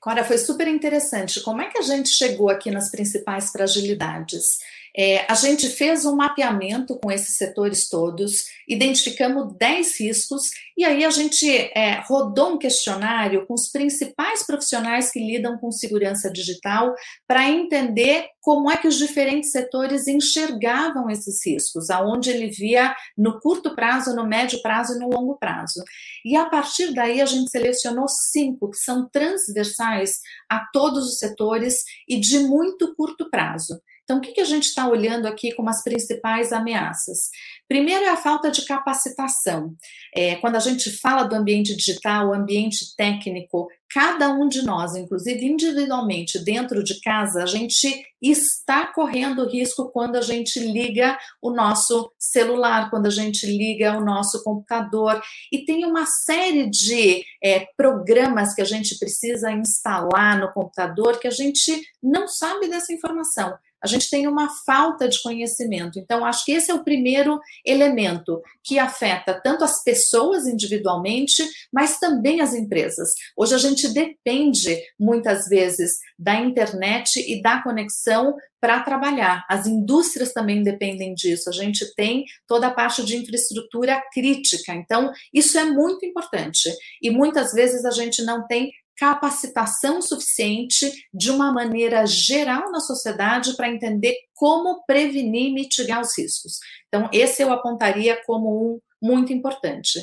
Cora, 0.00 0.24
foi 0.24 0.38
super 0.38 0.68
interessante. 0.68 1.40
Como 1.40 1.60
é 1.60 1.68
que 1.68 1.78
a 1.78 1.82
gente 1.82 2.10
chegou 2.10 2.48
aqui 2.48 2.70
nas 2.70 2.90
principais 2.90 3.50
fragilidades? 3.50 4.58
É, 4.96 5.30
a 5.30 5.34
gente 5.34 5.68
fez 5.68 6.06
um 6.06 6.16
mapeamento 6.16 6.98
com 6.98 7.12
esses 7.12 7.36
setores 7.36 7.86
todos, 7.86 8.46
identificamos 8.66 9.54
10 9.58 10.00
riscos 10.00 10.50
e 10.74 10.84
aí 10.84 11.04
a 11.04 11.10
gente 11.10 11.46
é, 11.76 12.00
rodou 12.06 12.54
um 12.54 12.58
questionário 12.58 13.46
com 13.46 13.52
os 13.52 13.68
principais 13.68 14.46
profissionais 14.46 15.10
que 15.10 15.20
lidam 15.20 15.58
com 15.58 15.70
segurança 15.70 16.30
digital 16.30 16.94
para 17.28 17.48
entender 17.50 18.28
como 18.40 18.70
é 18.70 18.76
que 18.76 18.88
os 18.88 18.96
diferentes 18.96 19.50
setores 19.50 20.06
enxergavam 20.06 21.10
esses 21.10 21.44
riscos, 21.44 21.90
aonde 21.90 22.30
ele 22.30 22.48
via 22.48 22.94
no 23.18 23.38
curto 23.40 23.74
prazo, 23.74 24.14
no 24.14 24.26
médio 24.26 24.62
prazo 24.62 24.94
e 24.94 24.98
no 24.98 25.10
longo 25.10 25.36
prazo. 25.36 25.82
E 26.24 26.36
a 26.36 26.46
partir 26.46 26.94
daí 26.94 27.20
a 27.20 27.26
gente 27.26 27.50
selecionou 27.50 28.08
cinco 28.08 28.70
que 28.70 28.78
são 28.78 29.08
transversais 29.08 30.20
a 30.48 30.60
todos 30.72 31.06
os 31.06 31.18
setores 31.18 31.84
e 32.08 32.18
de 32.18 32.38
muito 32.38 32.94
curto 32.94 33.28
prazo. 33.28 33.78
Então, 34.06 34.18
o 34.18 34.20
que, 34.20 34.30
que 34.30 34.40
a 34.40 34.44
gente 34.44 34.66
está 34.66 34.88
olhando 34.88 35.26
aqui 35.26 35.52
como 35.52 35.68
as 35.68 35.82
principais 35.82 36.52
ameaças? 36.52 37.28
Primeiro 37.66 38.04
é 38.04 38.08
a 38.10 38.16
falta 38.16 38.52
de 38.52 38.64
capacitação. 38.64 39.74
É, 40.14 40.36
quando 40.36 40.54
a 40.54 40.60
gente 40.60 40.92
fala 41.00 41.24
do 41.24 41.34
ambiente 41.34 41.74
digital, 41.74 42.32
ambiente 42.32 42.94
técnico, 42.96 43.66
cada 43.92 44.28
um 44.28 44.46
de 44.46 44.62
nós, 44.62 44.94
inclusive 44.94 45.44
individualmente, 45.44 46.38
dentro 46.38 46.84
de 46.84 47.00
casa, 47.00 47.42
a 47.42 47.46
gente 47.46 48.06
está 48.22 48.86
correndo 48.86 49.48
risco 49.48 49.90
quando 49.90 50.14
a 50.14 50.22
gente 50.22 50.60
liga 50.60 51.18
o 51.42 51.50
nosso 51.50 52.12
celular, 52.16 52.88
quando 52.90 53.06
a 53.06 53.10
gente 53.10 53.44
liga 53.44 53.98
o 53.98 54.04
nosso 54.04 54.44
computador. 54.44 55.20
E 55.52 55.64
tem 55.64 55.84
uma 55.84 56.06
série 56.06 56.70
de 56.70 57.24
é, 57.42 57.66
programas 57.76 58.54
que 58.54 58.62
a 58.62 58.66
gente 58.66 58.96
precisa 59.00 59.50
instalar 59.50 60.38
no 60.38 60.52
computador 60.52 61.18
que 61.18 61.26
a 61.26 61.32
gente 61.32 61.82
não 62.00 62.28
sabe 62.28 62.68
dessa 62.68 62.92
informação 62.92 63.52
a 63.82 63.86
gente 63.86 64.08
tem 64.10 64.26
uma 64.26 64.48
falta 64.64 65.08
de 65.08 65.20
conhecimento. 65.22 65.98
Então, 65.98 66.24
acho 66.24 66.44
que 66.44 66.52
esse 66.52 66.70
é 66.70 66.74
o 66.74 66.84
primeiro 66.84 67.40
elemento 67.64 68.42
que 68.62 68.78
afeta 68.78 69.40
tanto 69.42 69.64
as 69.64 69.82
pessoas 69.82 70.46
individualmente, 70.46 71.42
mas 71.72 71.98
também 71.98 72.40
as 72.40 72.54
empresas. 72.54 73.10
Hoje 73.36 73.54
a 73.54 73.58
gente 73.58 73.88
depende 73.88 74.76
muitas 74.98 75.46
vezes 75.48 75.98
da 76.18 76.34
internet 76.36 77.20
e 77.20 77.40
da 77.40 77.62
conexão 77.62 78.34
para 78.60 78.80
trabalhar. 78.80 79.44
As 79.48 79.66
indústrias 79.66 80.32
também 80.32 80.62
dependem 80.62 81.14
disso. 81.14 81.48
A 81.48 81.52
gente 81.52 81.94
tem 81.94 82.24
toda 82.48 82.66
a 82.66 82.74
parte 82.74 83.04
de 83.04 83.16
infraestrutura 83.16 84.02
crítica. 84.12 84.74
Então, 84.74 85.12
isso 85.32 85.58
é 85.58 85.64
muito 85.64 86.04
importante. 86.04 86.70
E 87.00 87.10
muitas 87.10 87.52
vezes 87.52 87.84
a 87.84 87.90
gente 87.90 88.22
não 88.24 88.46
tem 88.46 88.72
capacitação 88.96 90.00
suficiente 90.00 90.90
de 91.12 91.30
uma 91.30 91.52
maneira 91.52 92.06
geral 92.06 92.70
na 92.70 92.80
sociedade 92.80 93.54
para 93.56 93.68
entender 93.68 94.14
como 94.34 94.84
prevenir 94.86 95.50
e 95.50 95.54
mitigar 95.54 96.00
os 96.00 96.16
riscos. 96.16 96.58
Então, 96.88 97.08
esse 97.12 97.42
eu 97.42 97.52
apontaria 97.52 98.20
como 98.24 98.74
um 98.74 98.80
muito 99.00 99.32
importante. 99.32 100.00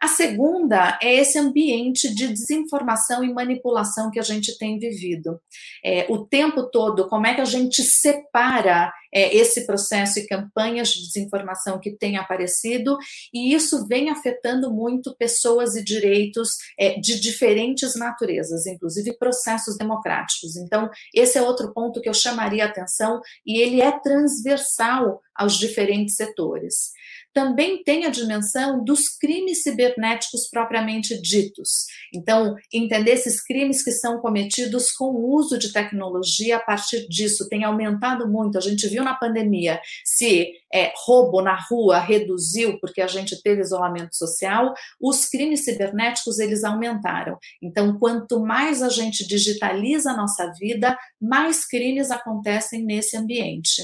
A 0.00 0.08
segunda 0.08 0.98
é 1.02 1.14
esse 1.14 1.38
ambiente 1.38 2.14
de 2.14 2.28
desinformação 2.28 3.24
e 3.24 3.32
manipulação 3.32 4.10
que 4.10 4.18
a 4.18 4.22
gente 4.22 4.58
tem 4.58 4.78
vivido. 4.78 5.40
É, 5.84 6.06
o 6.08 6.26
tempo 6.26 6.64
todo, 6.70 7.08
como 7.08 7.26
é 7.26 7.34
que 7.34 7.40
a 7.40 7.46
gente 7.46 7.82
separa 7.82 8.92
é, 9.14 9.34
esse 9.34 9.64
processo 9.64 10.18
e 10.18 10.26
campanhas 10.26 10.88
de 10.88 11.06
desinformação 11.06 11.78
que 11.78 11.92
têm 11.92 12.16
aparecido, 12.16 12.98
e 13.32 13.54
isso 13.54 13.86
vem 13.86 14.10
afetando 14.10 14.72
muito 14.72 15.14
pessoas 15.16 15.76
e 15.76 15.84
direitos 15.84 16.50
é, 16.78 16.98
de 16.98 17.20
diferentes 17.20 17.94
naturezas, 17.94 18.66
inclusive 18.66 19.16
processos 19.16 19.78
democráticos. 19.78 20.56
Então, 20.56 20.90
esse 21.14 21.38
é 21.38 21.42
outro 21.42 21.72
ponto 21.72 22.00
que 22.00 22.08
eu 22.08 22.14
chamaria 22.14 22.64
a 22.64 22.68
atenção, 22.68 23.20
e 23.46 23.60
ele 23.60 23.80
é 23.80 23.92
transversal 24.00 25.22
aos 25.34 25.56
diferentes 25.56 26.16
setores 26.16 26.92
também 27.34 27.82
tem 27.82 28.06
a 28.06 28.10
dimensão 28.10 28.82
dos 28.82 29.08
crimes 29.08 29.62
cibernéticos 29.62 30.48
propriamente 30.48 31.20
ditos. 31.20 31.68
Então, 32.14 32.54
entender 32.72 33.10
esses 33.10 33.42
crimes 33.42 33.82
que 33.82 33.90
são 33.90 34.20
cometidos 34.20 34.92
com 34.92 35.06
o 35.06 35.34
uso 35.34 35.58
de 35.58 35.72
tecnologia 35.72 36.56
a 36.56 36.60
partir 36.60 37.06
disso 37.08 37.48
tem 37.48 37.64
aumentado 37.64 38.30
muito. 38.30 38.56
A 38.56 38.60
gente 38.60 38.86
viu 38.86 39.02
na 39.02 39.14
pandemia 39.14 39.80
se 40.04 40.52
é, 40.72 40.92
roubo 41.04 41.42
na 41.42 41.58
rua 41.68 41.98
reduziu 41.98 42.78
porque 42.80 43.00
a 43.00 43.06
gente 43.06 43.40
teve 43.42 43.60
isolamento 43.60 44.14
social, 44.14 44.72
os 45.00 45.26
crimes 45.26 45.64
cibernéticos 45.64 46.38
eles 46.38 46.62
aumentaram. 46.62 47.36
Então, 47.60 47.98
quanto 47.98 48.40
mais 48.40 48.80
a 48.82 48.88
gente 48.88 49.26
digitaliza 49.26 50.12
a 50.12 50.16
nossa 50.16 50.52
vida, 50.58 50.96
mais 51.20 51.66
crimes 51.66 52.10
acontecem 52.10 52.84
nesse 52.84 53.16
ambiente. 53.16 53.82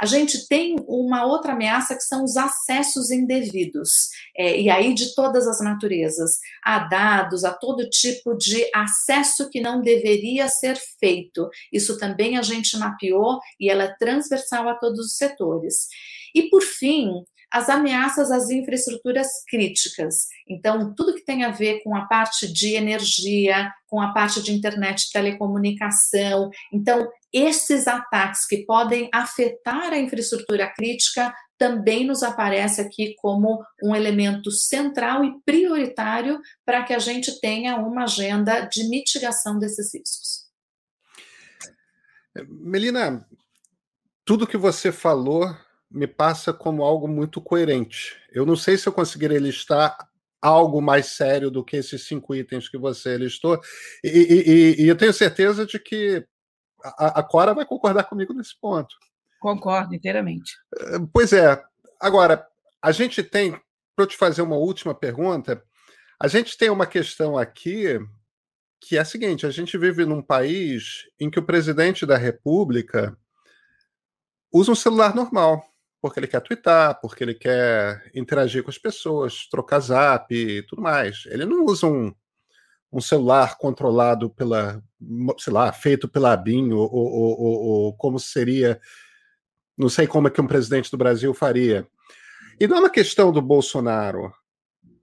A 0.00 0.06
gente 0.06 0.46
tem 0.48 0.76
uma 0.86 1.24
outra 1.24 1.52
ameaça 1.52 1.94
que 1.94 2.02
são 2.02 2.24
os 2.24 2.36
acessos 2.36 3.10
indevidos, 3.10 3.90
é, 4.36 4.60
e 4.60 4.70
aí 4.70 4.94
de 4.94 5.14
todas 5.14 5.46
as 5.46 5.60
naturezas, 5.60 6.38
a 6.62 6.80
dados, 6.80 7.44
a 7.44 7.52
todo 7.52 7.88
tipo 7.88 8.36
de 8.36 8.64
acesso 8.74 9.48
que 9.50 9.60
não 9.60 9.80
deveria 9.80 10.48
ser 10.48 10.76
feito. 10.98 11.48
Isso 11.72 11.98
também 11.98 12.36
a 12.36 12.42
gente 12.42 12.76
mapeou 12.76 13.40
e 13.58 13.70
ela 13.70 13.84
é 13.84 13.96
transversal 13.96 14.68
a 14.68 14.74
todos 14.74 15.06
os 15.06 15.16
setores. 15.16 15.88
E 16.34 16.48
por 16.50 16.62
fim, 16.62 17.08
as 17.54 17.68
ameaças 17.68 18.32
às 18.32 18.50
infraestruturas 18.50 19.28
críticas. 19.48 20.26
Então, 20.48 20.92
tudo 20.92 21.14
que 21.14 21.24
tem 21.24 21.44
a 21.44 21.52
ver 21.52 21.84
com 21.84 21.94
a 21.94 22.04
parte 22.06 22.52
de 22.52 22.74
energia, 22.74 23.72
com 23.86 24.00
a 24.00 24.12
parte 24.12 24.42
de 24.42 24.52
internet, 24.52 25.08
telecomunicação. 25.12 26.50
Então, 26.72 27.08
esses 27.32 27.86
ataques 27.86 28.44
que 28.44 28.64
podem 28.66 29.08
afetar 29.14 29.92
a 29.92 29.98
infraestrutura 30.00 30.66
crítica 30.74 31.32
também 31.56 32.04
nos 32.04 32.24
aparece 32.24 32.80
aqui 32.80 33.14
como 33.20 33.64
um 33.80 33.94
elemento 33.94 34.50
central 34.50 35.24
e 35.24 35.40
prioritário 35.46 36.40
para 36.66 36.82
que 36.82 36.92
a 36.92 36.98
gente 36.98 37.40
tenha 37.40 37.76
uma 37.76 38.02
agenda 38.02 38.62
de 38.62 38.88
mitigação 38.88 39.60
desses 39.60 39.94
riscos. 39.94 40.48
Melina, 42.48 43.24
tudo 44.24 44.44
que 44.44 44.56
você 44.56 44.90
falou 44.90 45.56
me 45.94 46.08
passa 46.08 46.52
como 46.52 46.82
algo 46.82 47.06
muito 47.06 47.40
coerente. 47.40 48.16
Eu 48.32 48.44
não 48.44 48.56
sei 48.56 48.76
se 48.76 48.88
eu 48.88 48.92
conseguiria 48.92 49.38
listar 49.38 49.96
algo 50.42 50.82
mais 50.82 51.06
sério 51.06 51.50
do 51.50 51.64
que 51.64 51.76
esses 51.76 52.06
cinco 52.06 52.34
itens 52.34 52.68
que 52.68 52.76
você 52.76 53.16
listou, 53.16 53.58
e, 54.02 54.08
e, 54.08 54.82
e 54.82 54.88
eu 54.88 54.96
tenho 54.96 55.12
certeza 55.12 55.64
de 55.64 55.78
que 55.78 56.26
a, 56.82 57.20
a, 57.20 57.22
Cora 57.22 57.54
vai 57.54 57.64
concordar 57.64 58.04
comigo 58.04 58.34
nesse 58.34 58.58
ponto. 58.60 58.94
Concordo 59.40 59.94
inteiramente. 59.94 60.52
Eh, 60.76 60.98
pois 61.12 61.32
é. 61.32 61.62
Agora, 61.98 62.46
a 62.82 62.92
gente 62.92 63.22
tem, 63.22 63.52
para 63.96 64.04
eu 64.04 64.06
te 64.06 64.16
fazer 64.16 64.42
uma 64.42 64.56
última 64.56 64.94
pergunta, 64.94 65.62
a 66.20 66.28
gente 66.28 66.58
tem 66.58 66.68
uma 66.68 66.86
questão 66.86 67.38
aqui 67.38 67.98
que 68.80 68.98
é 68.98 69.00
a 69.00 69.04
seguinte: 69.04 69.46
a 69.46 69.50
gente 69.50 69.78
vive 69.78 70.04
num 70.04 70.20
país 70.20 71.04
em 71.18 71.30
que 71.30 71.38
o 71.38 71.46
presidente 71.46 72.04
da 72.04 72.18
República 72.18 73.16
usa 74.52 74.72
um 74.72 74.74
celular 74.74 75.14
normal 75.14 75.73
porque 76.04 76.20
ele 76.20 76.26
quer 76.26 76.42
twittar, 76.42 77.00
porque 77.00 77.24
ele 77.24 77.32
quer 77.32 78.10
interagir 78.14 78.62
com 78.62 78.68
as 78.68 78.76
pessoas, 78.76 79.48
trocar 79.50 79.80
zap 79.80 80.34
e 80.34 80.62
tudo 80.64 80.82
mais. 80.82 81.22
Ele 81.28 81.46
não 81.46 81.64
usa 81.64 81.86
um, 81.86 82.14
um 82.92 83.00
celular 83.00 83.56
controlado 83.56 84.28
pela, 84.28 84.82
sei 85.38 85.50
lá, 85.50 85.72
feito 85.72 86.06
pela 86.06 86.34
ABIN, 86.34 86.72
ou, 86.74 86.94
ou, 86.94 87.40
ou, 87.40 87.62
ou, 87.62 87.96
como 87.96 88.20
seria, 88.20 88.78
não 89.78 89.88
sei 89.88 90.06
como 90.06 90.28
é 90.28 90.30
que 90.30 90.42
um 90.42 90.46
presidente 90.46 90.90
do 90.90 90.98
Brasil 90.98 91.32
faria. 91.32 91.88
E 92.60 92.66
não 92.66 92.76
é 92.76 92.80
uma 92.80 92.90
questão 92.90 93.32
do 93.32 93.40
Bolsonaro. 93.40 94.30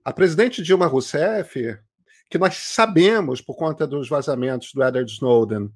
A 0.05 0.13
presidente 0.13 0.61
Dilma 0.61 0.85
Rousseff, 0.85 1.79
que 2.29 2.37
nós 2.37 2.57
sabemos 2.57 3.41
por 3.41 3.55
conta 3.55 3.87
dos 3.87 4.07
vazamentos 4.07 4.71
do 4.71 4.83
Edward 4.83 5.11
Snowden, 5.11 5.67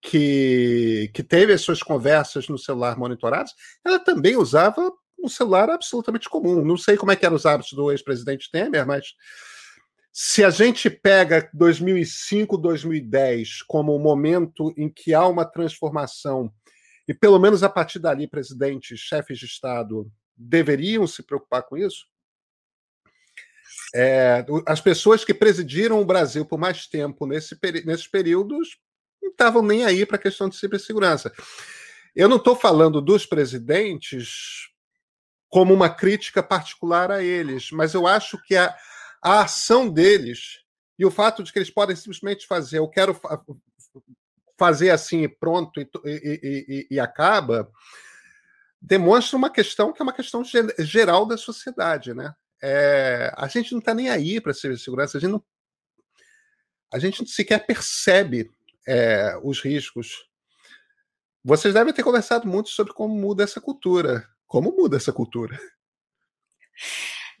que, 0.00 1.10
que 1.14 1.22
teve 1.22 1.52
as 1.52 1.60
suas 1.60 1.82
conversas 1.82 2.48
no 2.48 2.58
celular 2.58 2.96
monitoradas, 2.96 3.52
ela 3.84 3.98
também 3.98 4.36
usava 4.36 4.92
um 5.22 5.28
celular 5.28 5.68
absolutamente 5.68 6.28
comum. 6.28 6.64
Não 6.64 6.76
sei 6.76 6.96
como 6.96 7.12
é 7.12 7.16
que 7.16 7.26
eram 7.26 7.36
os 7.36 7.44
hábitos 7.44 7.72
do 7.72 7.90
ex-presidente 7.90 8.50
Temer, 8.50 8.86
mas 8.86 9.14
se 10.12 10.42
a 10.42 10.50
gente 10.50 10.88
pega 10.88 11.48
2005, 11.52 12.56
2010 12.56 13.62
como 13.62 13.94
o 13.94 13.98
momento 13.98 14.72
em 14.76 14.88
que 14.88 15.12
há 15.14 15.26
uma 15.26 15.44
transformação, 15.44 16.52
e 17.06 17.12
pelo 17.12 17.38
menos 17.38 17.62
a 17.62 17.68
partir 17.68 17.98
dali 17.98 18.26
presidentes, 18.26 18.98
chefes 18.98 19.38
de 19.38 19.46
Estado 19.46 20.10
deveriam 20.36 21.06
se 21.06 21.22
preocupar 21.22 21.62
com 21.62 21.76
isso, 21.76 22.06
é, 23.94 24.44
as 24.66 24.80
pessoas 24.80 25.24
que 25.24 25.34
presidiram 25.34 26.00
o 26.00 26.04
Brasil 26.04 26.44
por 26.46 26.58
mais 26.58 26.86
tempo 26.86 27.26
nesse, 27.26 27.58
nesses 27.84 28.06
períodos 28.06 28.78
não 29.22 29.30
estavam 29.30 29.62
nem 29.62 29.84
aí 29.84 30.04
para 30.04 30.16
a 30.16 30.20
questão 30.20 30.48
de 30.48 30.56
cibersegurança. 30.56 31.32
Eu 32.14 32.28
não 32.28 32.36
estou 32.36 32.56
falando 32.56 33.00
dos 33.00 33.24
presidentes 33.26 34.68
como 35.48 35.74
uma 35.74 35.90
crítica 35.90 36.42
particular 36.42 37.10
a 37.10 37.22
eles, 37.22 37.70
mas 37.70 37.94
eu 37.94 38.06
acho 38.06 38.40
que 38.42 38.56
a, 38.56 38.74
a 39.22 39.42
ação 39.42 39.88
deles 39.88 40.60
e 40.98 41.04
o 41.04 41.10
fato 41.10 41.42
de 41.42 41.52
que 41.52 41.58
eles 41.58 41.70
podem 41.70 41.96
simplesmente 41.96 42.46
fazer, 42.46 42.78
eu 42.78 42.88
quero 42.88 43.14
fa 43.14 43.40
fazer 44.58 44.90
assim 44.90 45.22
e 45.22 45.28
pronto 45.28 45.80
e, 45.80 45.88
e, 46.04 46.86
e, 46.90 47.00
acaba, 47.00 47.72
demonstra 48.78 49.38
uma 49.38 49.48
questão 49.48 49.90
que 49.90 50.02
é 50.02 50.04
uma 50.04 50.12
questão 50.12 50.42
geral 50.78 51.24
da 51.24 51.38
sociedade, 51.38 52.12
né? 52.12 52.34
É, 52.62 53.32
a 53.38 53.48
gente 53.48 53.72
não 53.72 53.78
está 53.78 53.94
nem 53.94 54.10
aí 54.10 54.38
para 54.38 54.50
a 54.50 54.54
cibersegurança, 54.54 55.16
a 55.16 55.20
gente 55.22 55.30
não, 55.30 55.42
a 56.92 56.98
gente 56.98 57.26
sequer 57.30 57.64
percebe 57.64 58.50
é, 58.86 59.38
os 59.42 59.60
riscos. 59.60 60.28
Vocês 61.44 61.74
devem 61.74 61.92
ter 61.92 62.02
conversado 62.02 62.46
muito 62.46 62.70
sobre 62.70 62.92
como 62.92 63.14
muda 63.14 63.44
essa 63.44 63.60
cultura. 63.60 64.26
Como 64.46 64.74
muda 64.76 64.96
essa 64.96 65.12
cultura? 65.12 65.58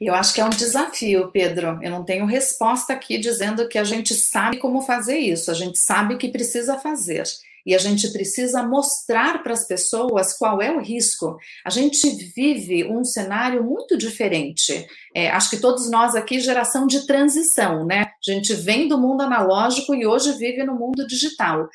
Eu 0.00 0.14
acho 0.14 0.32
que 0.32 0.40
é 0.40 0.44
um 0.44 0.50
desafio, 0.50 1.30
Pedro. 1.30 1.78
Eu 1.82 1.90
não 1.90 2.04
tenho 2.04 2.24
resposta 2.24 2.92
aqui 2.92 3.18
dizendo 3.18 3.68
que 3.68 3.76
a 3.76 3.84
gente 3.84 4.14
sabe 4.14 4.56
como 4.56 4.80
fazer 4.80 5.18
isso, 5.18 5.50
a 5.50 5.54
gente 5.54 5.78
sabe 5.78 6.14
o 6.14 6.18
que 6.18 6.30
precisa 6.30 6.78
fazer. 6.78 7.24
E 7.66 7.74
a 7.74 7.78
gente 7.78 8.10
precisa 8.12 8.62
mostrar 8.62 9.42
para 9.42 9.52
as 9.52 9.66
pessoas 9.66 10.36
qual 10.36 10.60
é 10.60 10.70
o 10.70 10.80
risco. 10.80 11.36
A 11.64 11.70
gente 11.70 12.08
vive 12.34 12.84
um 12.84 13.04
cenário 13.04 13.62
muito 13.64 13.96
diferente. 13.96 14.86
É, 15.14 15.30
acho 15.30 15.50
que 15.50 15.58
todos 15.58 15.90
nós 15.90 16.14
aqui, 16.14 16.40
geração 16.40 16.86
de 16.86 17.06
transição, 17.06 17.84
né? 17.84 18.02
A 18.02 18.32
gente 18.32 18.54
vem 18.54 18.88
do 18.88 18.98
mundo 18.98 19.22
analógico 19.22 19.94
e 19.94 20.06
hoje 20.06 20.32
vive 20.32 20.64
no 20.64 20.74
mundo 20.74 21.06
digital 21.06 21.68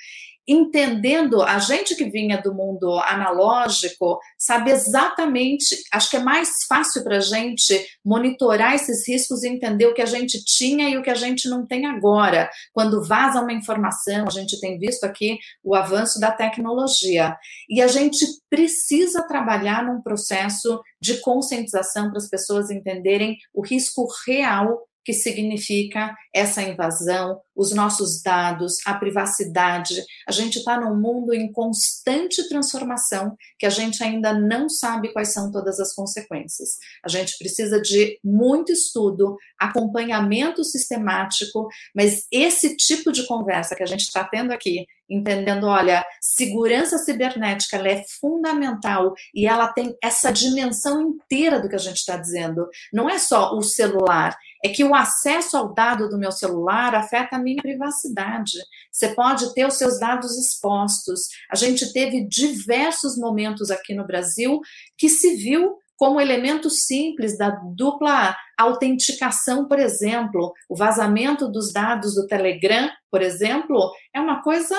entendendo, 0.48 1.42
a 1.42 1.58
gente 1.60 1.96
que 1.96 2.10
vinha 2.10 2.42
do 2.42 2.54
mundo 2.54 3.00
analógico, 3.00 4.20
sabe 4.38 4.72
exatamente, 4.72 5.76
acho 5.92 6.10
que 6.10 6.18
é 6.18 6.24
mais 6.24 6.66
fácil 6.68 7.04
para 7.04 7.18
a 7.18 7.22
gente 7.22 7.86
monitorar 8.04 8.76
esses 8.76 9.08
riscos 9.08 9.44
e 9.44 9.50
entender 9.50 9.88
o 9.88 9.94
que 9.94 10.02
a 10.02 10.06
gente 10.06 10.44
tinha 10.44 10.90
e 10.90 10.98
o 10.98 11.02
que 11.02 11.10
a 11.10 11.16
gente 11.16 11.50
não 11.50 11.66
tem 11.66 11.86
agora. 11.86 12.50
Quando 12.74 13.04
vaza 13.04 13.42
uma 13.42 13.54
informação, 13.54 14.26
a 14.28 14.32
gente 14.32 14.60
tem 14.60 14.78
visto 14.78 15.04
aqui 15.04 15.40
o 15.64 15.74
avanço 15.74 16.20
da 16.20 16.32
tecnologia. 16.32 17.36
E 17.70 17.82
a 17.82 17.88
gente 17.88 18.26
precisa 18.50 19.28
trabalhar 19.28 19.84
num 19.84 20.02
processo 20.02 20.80
de 21.02 21.20
conscientização 21.22 22.10
para 22.10 22.18
as 22.18 22.30
pessoas 22.30 22.70
entenderem 22.70 23.38
o 23.54 23.66
risco 23.66 24.08
real 24.28 24.86
que 25.06 25.14
significa 25.14 26.16
essa 26.34 26.64
invasão, 26.64 27.40
os 27.56 27.72
nossos 27.74 28.22
dados, 28.24 28.78
a 28.86 28.96
privacidade. 28.96 30.04
A 30.28 30.32
gente 30.32 30.58
está 30.58 30.80
num 30.80 31.00
mundo 31.00 31.32
em 31.34 31.52
constante 31.52 32.50
transformação 32.50 33.38
que 33.60 33.68
a 33.68 33.70
gente 33.70 34.04
ainda 34.04 34.34
não 34.34 34.68
sabe 34.68 35.14
quais 35.14 35.32
são 35.32 35.52
todas 35.52 35.80
as 35.80 35.94
consequências. 35.94 36.78
A 37.04 37.08
gente 37.08 37.38
precisa 37.38 37.80
de 37.80 38.20
muito 38.24 38.72
estudo, 38.72 39.38
acompanhamento 39.60 40.64
sistemático, 40.64 41.68
mas 41.96 42.26
esse 42.32 42.76
tipo 42.76 43.12
de 43.12 43.28
conversa 43.28 43.76
que 43.76 43.84
a 43.84 43.88
gente 43.88 44.02
está 44.02 44.24
tendo 44.24 44.52
aqui 44.52 44.88
entendendo, 45.10 45.68
olha, 45.68 46.06
segurança 46.20 46.98
cibernética 46.98 47.78
ela 47.78 47.90
é 47.90 48.04
fundamental 48.20 49.14
e 49.34 49.48
ela 49.48 49.68
tem 49.68 49.96
essa 50.04 50.32
dimensão 50.32 51.02
inteira 51.02 51.60
do 51.60 51.70
que 51.70 51.76
a 51.76 51.80
gente 51.80 51.98
está 51.98 52.18
dizendo. 52.18 52.68
Não 52.92 53.10
é 53.10 53.18
só 53.18 53.56
o 53.56 53.62
celular, 53.62 54.36
é 54.64 54.70
que 54.70 54.84
o 54.84 54.96
acesso 54.96 55.58
ao 55.58 55.74
dado 55.74 56.10
do 56.10 56.18
meu 56.18 56.32
celular 56.32 56.96
afeta 56.96 57.36
a 57.36 57.40
minha 57.40 57.62
privacidade. 57.62 58.58
Você 58.92 59.10
pode 59.10 59.54
ter 59.54 59.66
os 59.66 59.78
seus 59.78 60.00
dados 60.00 60.38
expostos. 60.38 61.30
A 61.52 61.56
gente 61.56 61.94
teve 61.94 62.28
diversos 62.28 63.18
momentos 63.18 63.70
aqui 63.70 63.94
no 63.94 64.08
Brasil 64.08 64.60
que 64.98 65.10
se 65.10 65.36
viu 65.36 65.78
como 65.98 66.20
elemento 66.20 66.70
simples 66.70 67.38
da 67.38 67.50
dupla 67.50 68.36
autenticação, 68.58 69.68
por 69.68 69.80
exemplo, 69.80 70.54
o 70.70 70.76
vazamento 70.76 71.48
dos 71.50 71.72
dados 71.72 72.16
do 72.16 72.28
Telegram, 72.28 72.90
por 73.10 73.22
exemplo, 73.22 73.92
é 74.14 74.20
uma 74.20 74.42
coisa 74.42 74.78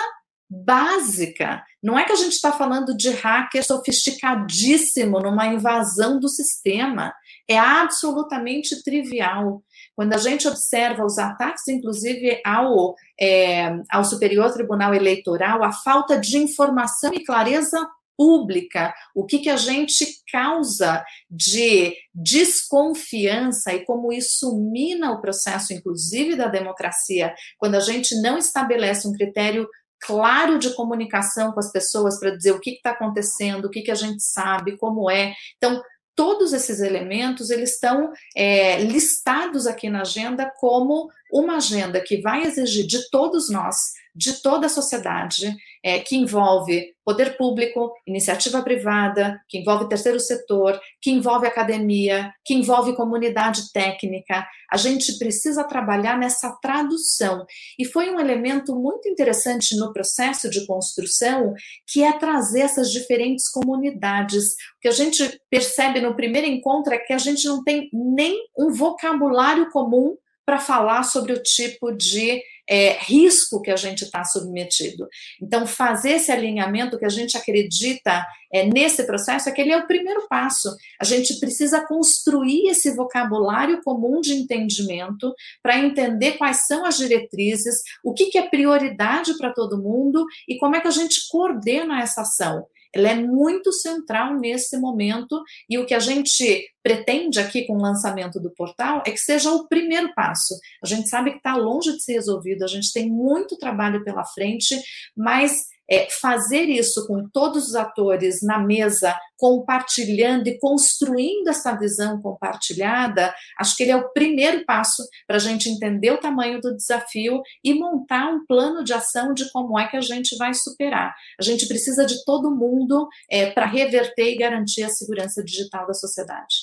básica. 0.48 1.62
Não 1.82 1.98
é 1.98 2.04
que 2.04 2.12
a 2.12 2.16
gente 2.16 2.32
está 2.32 2.52
falando 2.52 2.96
de 2.96 3.10
hacker 3.10 3.64
sofisticadíssimo 3.64 5.20
numa 5.20 5.46
invasão 5.46 6.18
do 6.18 6.28
sistema. 6.28 7.12
É 7.48 7.58
absolutamente 7.58 8.82
trivial. 8.82 9.62
Quando 9.94 10.12
a 10.12 10.18
gente 10.18 10.46
observa 10.46 11.04
os 11.04 11.18
ataques, 11.18 11.66
inclusive 11.68 12.40
ao, 12.44 12.94
é, 13.20 13.76
ao 13.90 14.04
Superior 14.04 14.52
Tribunal 14.52 14.94
Eleitoral, 14.94 15.62
a 15.62 15.72
falta 15.72 16.18
de 16.18 16.38
informação 16.38 17.12
e 17.14 17.24
clareza 17.24 17.78
pública, 18.16 18.94
o 19.14 19.24
que, 19.26 19.40
que 19.40 19.50
a 19.50 19.56
gente 19.56 20.06
causa 20.32 21.04
de 21.30 21.94
desconfiança 22.14 23.74
e 23.74 23.84
como 23.84 24.12
isso 24.12 24.56
mina 24.56 25.12
o 25.12 25.20
processo, 25.20 25.72
inclusive 25.72 26.34
da 26.34 26.48
democracia, 26.48 27.34
quando 27.58 27.74
a 27.74 27.80
gente 27.80 28.20
não 28.20 28.38
estabelece 28.38 29.06
um 29.06 29.12
critério 29.12 29.68
claro 30.00 30.58
de 30.58 30.74
comunicação 30.74 31.52
com 31.52 31.60
as 31.60 31.70
pessoas 31.70 32.18
para 32.18 32.30
dizer 32.30 32.52
o 32.52 32.60
que 32.60 32.70
está 32.70 32.90
acontecendo, 32.90 33.66
o 33.66 33.70
que, 33.70 33.82
que 33.82 33.90
a 33.90 33.96
gente 33.96 34.22
sabe, 34.22 34.76
como 34.76 35.10
é. 35.10 35.34
Então, 35.56 35.82
todos 36.16 36.54
esses 36.54 36.80
elementos 36.80 37.50
eles 37.50 37.74
estão 37.74 38.10
é, 38.34 38.78
listados 38.82 39.66
aqui 39.66 39.90
na 39.90 40.00
agenda 40.00 40.50
como 40.58 41.10
uma 41.32 41.56
agenda 41.56 42.00
que 42.00 42.20
vai 42.20 42.42
exigir 42.42 42.86
de 42.86 43.10
todos 43.10 43.50
nós, 43.50 43.76
de 44.14 44.40
toda 44.40 44.66
a 44.66 44.70
sociedade, 44.70 45.54
é, 45.84 46.00
que 46.00 46.16
envolve 46.16 46.94
poder 47.04 47.36
público, 47.36 47.92
iniciativa 48.06 48.62
privada, 48.62 49.40
que 49.48 49.58
envolve 49.58 49.88
terceiro 49.88 50.18
setor, 50.18 50.80
que 51.00 51.10
envolve 51.10 51.46
academia, 51.46 52.32
que 52.44 52.54
envolve 52.54 52.96
comunidade 52.96 53.70
técnica. 53.72 54.44
A 54.72 54.76
gente 54.76 55.16
precisa 55.18 55.62
trabalhar 55.62 56.18
nessa 56.18 56.50
tradução. 56.62 57.44
E 57.78 57.84
foi 57.84 58.10
um 58.10 58.18
elemento 58.18 58.74
muito 58.74 59.08
interessante 59.08 59.76
no 59.76 59.92
processo 59.92 60.50
de 60.50 60.66
construção, 60.66 61.54
que 61.86 62.02
é 62.02 62.18
trazer 62.18 62.62
essas 62.62 62.90
diferentes 62.90 63.48
comunidades. 63.48 64.54
O 64.78 64.80
que 64.80 64.88
a 64.88 64.92
gente 64.92 65.40
percebe 65.50 66.00
no 66.00 66.16
primeiro 66.16 66.48
encontro 66.48 66.92
é 66.92 66.98
que 66.98 67.12
a 67.12 67.18
gente 67.18 67.46
não 67.46 67.62
tem 67.62 67.88
nem 67.92 68.36
um 68.58 68.72
vocabulário 68.72 69.70
comum 69.70 70.16
para 70.46 70.60
falar 70.60 71.02
sobre 71.02 71.32
o 71.32 71.42
tipo 71.42 71.90
de 71.92 72.40
é, 72.68 72.98
risco 73.00 73.60
que 73.60 73.70
a 73.70 73.76
gente 73.76 74.04
está 74.04 74.24
submetido. 74.24 75.08
Então, 75.40 75.66
fazer 75.66 76.12
esse 76.12 76.32
alinhamento 76.32 76.98
que 76.98 77.04
a 77.04 77.10
gente 77.10 77.36
acredita 77.36 78.26
é, 78.52 78.64
nesse 78.64 79.04
processo, 79.04 79.48
é 79.48 79.52
que 79.52 79.60
ele 79.60 79.72
é 79.72 79.76
o 79.76 79.86
primeiro 79.86 80.26
passo. 80.28 80.74
A 81.00 81.04
gente 81.04 81.38
precisa 81.38 81.86
construir 81.86 82.68
esse 82.68 82.94
vocabulário 82.94 83.80
comum 83.82 84.20
de 84.20 84.34
entendimento 84.34 85.34
para 85.62 85.78
entender 85.78 86.32
quais 86.32 86.66
são 86.66 86.84
as 86.84 86.96
diretrizes, 86.96 87.82
o 88.04 88.12
que, 88.12 88.26
que 88.26 88.38
é 88.38 88.48
prioridade 88.48 89.36
para 89.36 89.52
todo 89.52 89.82
mundo 89.82 90.24
e 90.48 90.56
como 90.58 90.76
é 90.76 90.80
que 90.80 90.88
a 90.88 90.92
gente 90.92 91.28
coordena 91.28 92.00
essa 92.00 92.22
ação 92.22 92.66
ela 92.96 93.10
é 93.10 93.14
muito 93.14 93.72
central 93.72 94.38
nesse 94.38 94.78
momento 94.78 95.42
e 95.68 95.78
o 95.78 95.84
que 95.84 95.94
a 95.94 95.98
gente 95.98 96.66
pretende 96.82 97.38
aqui 97.38 97.66
com 97.66 97.74
o 97.74 97.82
lançamento 97.82 98.40
do 98.40 98.50
portal 98.50 99.02
é 99.06 99.10
que 99.10 99.18
seja 99.18 99.50
o 99.52 99.68
primeiro 99.68 100.14
passo. 100.14 100.54
A 100.82 100.86
gente 100.86 101.08
sabe 101.08 101.32
que 101.32 101.36
está 101.38 101.56
longe 101.56 101.92
de 101.92 102.02
ser 102.02 102.14
resolvido, 102.14 102.62
a 102.62 102.68
gente 102.68 102.92
tem 102.92 103.10
muito 103.10 103.58
trabalho 103.58 104.02
pela 104.02 104.24
frente, 104.24 104.80
mas 105.16 105.66
é, 105.90 106.08
fazer 106.10 106.64
isso 106.64 107.06
com 107.06 107.28
todos 107.28 107.68
os 107.68 107.74
atores 107.74 108.42
na 108.42 108.58
mesa, 108.58 109.18
compartilhando 109.36 110.48
e 110.48 110.58
construindo 110.58 111.48
essa 111.48 111.74
visão 111.74 112.20
compartilhada, 112.20 113.34
acho 113.58 113.76
que 113.76 113.82
ele 113.82 113.92
é 113.92 113.96
o 113.96 114.08
primeiro 114.10 114.64
passo 114.64 115.02
para 115.26 115.36
a 115.36 115.40
gente 115.40 115.68
entender 115.68 116.10
o 116.10 116.18
tamanho 116.18 116.60
do 116.60 116.74
desafio 116.74 117.42
e 117.62 117.74
montar 117.74 118.28
um 118.28 118.44
plano 118.46 118.82
de 118.82 118.92
ação 118.92 119.34
de 119.34 119.50
como 119.52 119.78
é 119.78 119.86
que 119.86 119.96
a 119.96 120.00
gente 120.00 120.36
vai 120.36 120.54
superar. 120.54 121.14
A 121.38 121.42
gente 121.42 121.68
precisa 121.68 122.04
de 122.06 122.24
todo 122.24 122.54
mundo 122.54 123.08
é, 123.30 123.50
para 123.50 123.66
reverter 123.66 124.32
e 124.32 124.36
garantir 124.36 124.82
a 124.82 124.88
segurança 124.88 125.42
digital 125.44 125.86
da 125.86 125.94
sociedade. 125.94 126.54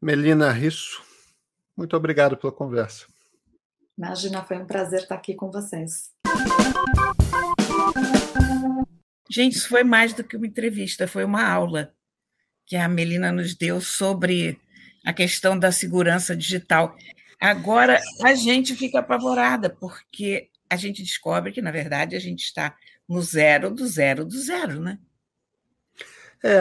Melina 0.00 0.52
Risso, 0.52 1.02
muito 1.76 1.96
obrigado 1.96 2.36
pela 2.36 2.52
conversa. 2.52 3.06
Imagina, 3.96 4.44
foi 4.44 4.58
um 4.58 4.66
prazer 4.66 5.00
estar 5.00 5.16
aqui 5.16 5.34
com 5.34 5.50
vocês. 5.50 6.12
Gente, 9.30 9.56
isso 9.56 9.68
foi 9.68 9.84
mais 9.84 10.12
do 10.12 10.24
que 10.24 10.36
uma 10.36 10.46
entrevista, 10.46 11.06
foi 11.06 11.24
uma 11.24 11.46
aula 11.46 11.92
que 12.66 12.76
a 12.76 12.88
Melina 12.88 13.32
nos 13.32 13.54
deu 13.54 13.80
sobre 13.80 14.60
a 15.04 15.12
questão 15.12 15.58
da 15.58 15.72
segurança 15.72 16.36
digital. 16.36 16.96
Agora 17.40 18.00
a 18.22 18.34
gente 18.34 18.74
fica 18.74 18.98
apavorada, 18.98 19.70
porque 19.70 20.50
a 20.68 20.76
gente 20.76 21.02
descobre 21.02 21.52
que, 21.52 21.62
na 21.62 21.70
verdade, 21.70 22.16
a 22.16 22.20
gente 22.20 22.44
está 22.44 22.76
no 23.08 23.22
zero 23.22 23.70
do 23.70 23.86
zero 23.86 24.24
do 24.24 24.38
zero, 24.38 24.80
né? 24.80 24.98
É, 26.44 26.60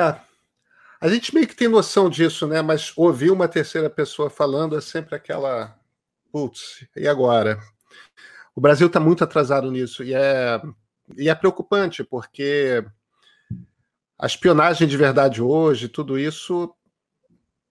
a 0.99 1.09
gente 1.09 1.33
meio 1.33 1.47
que 1.47 1.55
tem 1.55 1.67
noção 1.67 2.09
disso, 2.09 2.47
né? 2.47 2.61
Mas 2.61 2.93
ouvir 2.95 3.31
uma 3.31 3.47
terceira 3.47 3.89
pessoa 3.89 4.29
falando 4.29 4.77
é 4.77 4.81
sempre 4.81 5.15
aquela 5.15 5.77
putz, 6.31 6.85
e 6.95 7.07
agora? 7.07 7.59
O 8.55 8.61
Brasil 8.61 8.87
está 8.87 8.99
muito 8.99 9.23
atrasado 9.23 9.71
nisso 9.71 10.03
e 10.03 10.13
é, 10.13 10.61
e 11.15 11.29
é 11.29 11.35
preocupante, 11.35 12.03
porque 12.03 12.83
a 14.17 14.25
espionagem 14.25 14.87
de 14.87 14.97
verdade 14.97 15.41
hoje, 15.41 15.87
tudo 15.87 16.17
isso, 16.17 16.73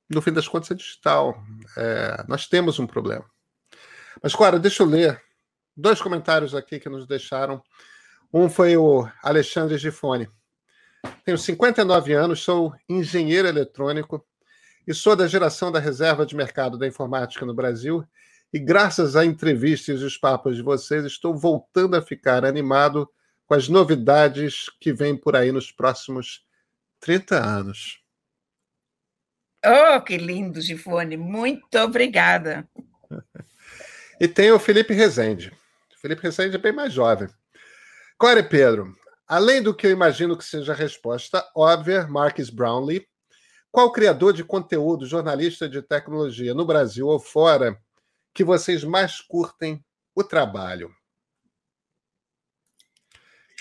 no 0.08 0.22
fim 0.22 0.32
das 0.32 0.46
contas, 0.46 0.70
é 0.70 0.74
digital. 0.74 1.42
É, 1.76 2.24
nós 2.28 2.46
temos 2.46 2.78
um 2.78 2.86
problema. 2.86 3.24
Mas, 4.22 4.34
Clara, 4.34 4.58
deixa 4.58 4.82
eu 4.82 4.86
ler 4.86 5.20
dois 5.76 6.00
comentários 6.00 6.54
aqui 6.54 6.78
que 6.78 6.88
nos 6.88 7.06
deixaram. 7.06 7.62
Um 8.32 8.48
foi 8.48 8.76
o 8.76 9.08
Alexandre 9.22 9.76
Gifone. 9.76 10.28
Tenho 11.24 11.36
59 11.36 12.12
anos, 12.12 12.42
sou 12.42 12.74
engenheiro 12.88 13.46
eletrônico 13.46 14.24
e 14.86 14.94
sou 14.94 15.14
da 15.14 15.26
geração 15.26 15.70
da 15.70 15.78
reserva 15.78 16.24
de 16.24 16.34
mercado 16.34 16.78
da 16.78 16.86
informática 16.86 17.44
no 17.44 17.54
Brasil 17.54 18.06
e 18.52 18.58
graças 18.58 19.16
à 19.16 19.24
entrevista 19.24 19.90
e 19.90 19.94
os 19.94 20.16
papos 20.16 20.56
de 20.56 20.62
vocês, 20.62 21.04
estou 21.04 21.36
voltando 21.36 21.96
a 21.96 22.02
ficar 22.02 22.44
animado 22.44 23.08
com 23.46 23.54
as 23.54 23.68
novidades 23.68 24.68
que 24.80 24.92
vêm 24.92 25.16
por 25.16 25.36
aí 25.36 25.52
nos 25.52 25.70
próximos 25.70 26.44
30 27.00 27.36
anos. 27.36 28.02
Oh, 29.64 30.00
que 30.00 30.16
lindo, 30.16 30.60
Gifone. 30.60 31.16
Muito 31.16 31.78
obrigada. 31.78 32.68
e 34.20 34.28
tem 34.28 34.50
o 34.50 34.58
Felipe 34.58 34.94
Rezende. 34.94 35.52
O 35.96 36.00
Felipe 36.00 36.22
Rezende 36.22 36.56
é 36.56 36.58
bem 36.58 36.72
mais 36.72 36.92
jovem. 36.92 37.28
Core 38.18 38.42
Pedro, 38.42 38.94
além 39.26 39.62
do 39.62 39.74
que 39.74 39.86
eu 39.86 39.90
imagino 39.90 40.36
que 40.36 40.44
seja 40.44 40.72
a 40.72 40.76
resposta 40.76 41.44
óbvia, 41.54 42.06
Marcus 42.06 42.50
Brownlee, 42.50 43.06
qual 43.70 43.92
criador 43.92 44.32
de 44.32 44.42
conteúdo, 44.42 45.04
jornalista 45.04 45.68
de 45.68 45.82
tecnologia 45.82 46.54
no 46.54 46.64
Brasil 46.64 47.06
ou 47.06 47.18
fora 47.18 47.78
que 48.32 48.42
vocês 48.42 48.82
mais 48.84 49.20
curtem 49.20 49.84
o 50.14 50.24
trabalho? 50.24 50.90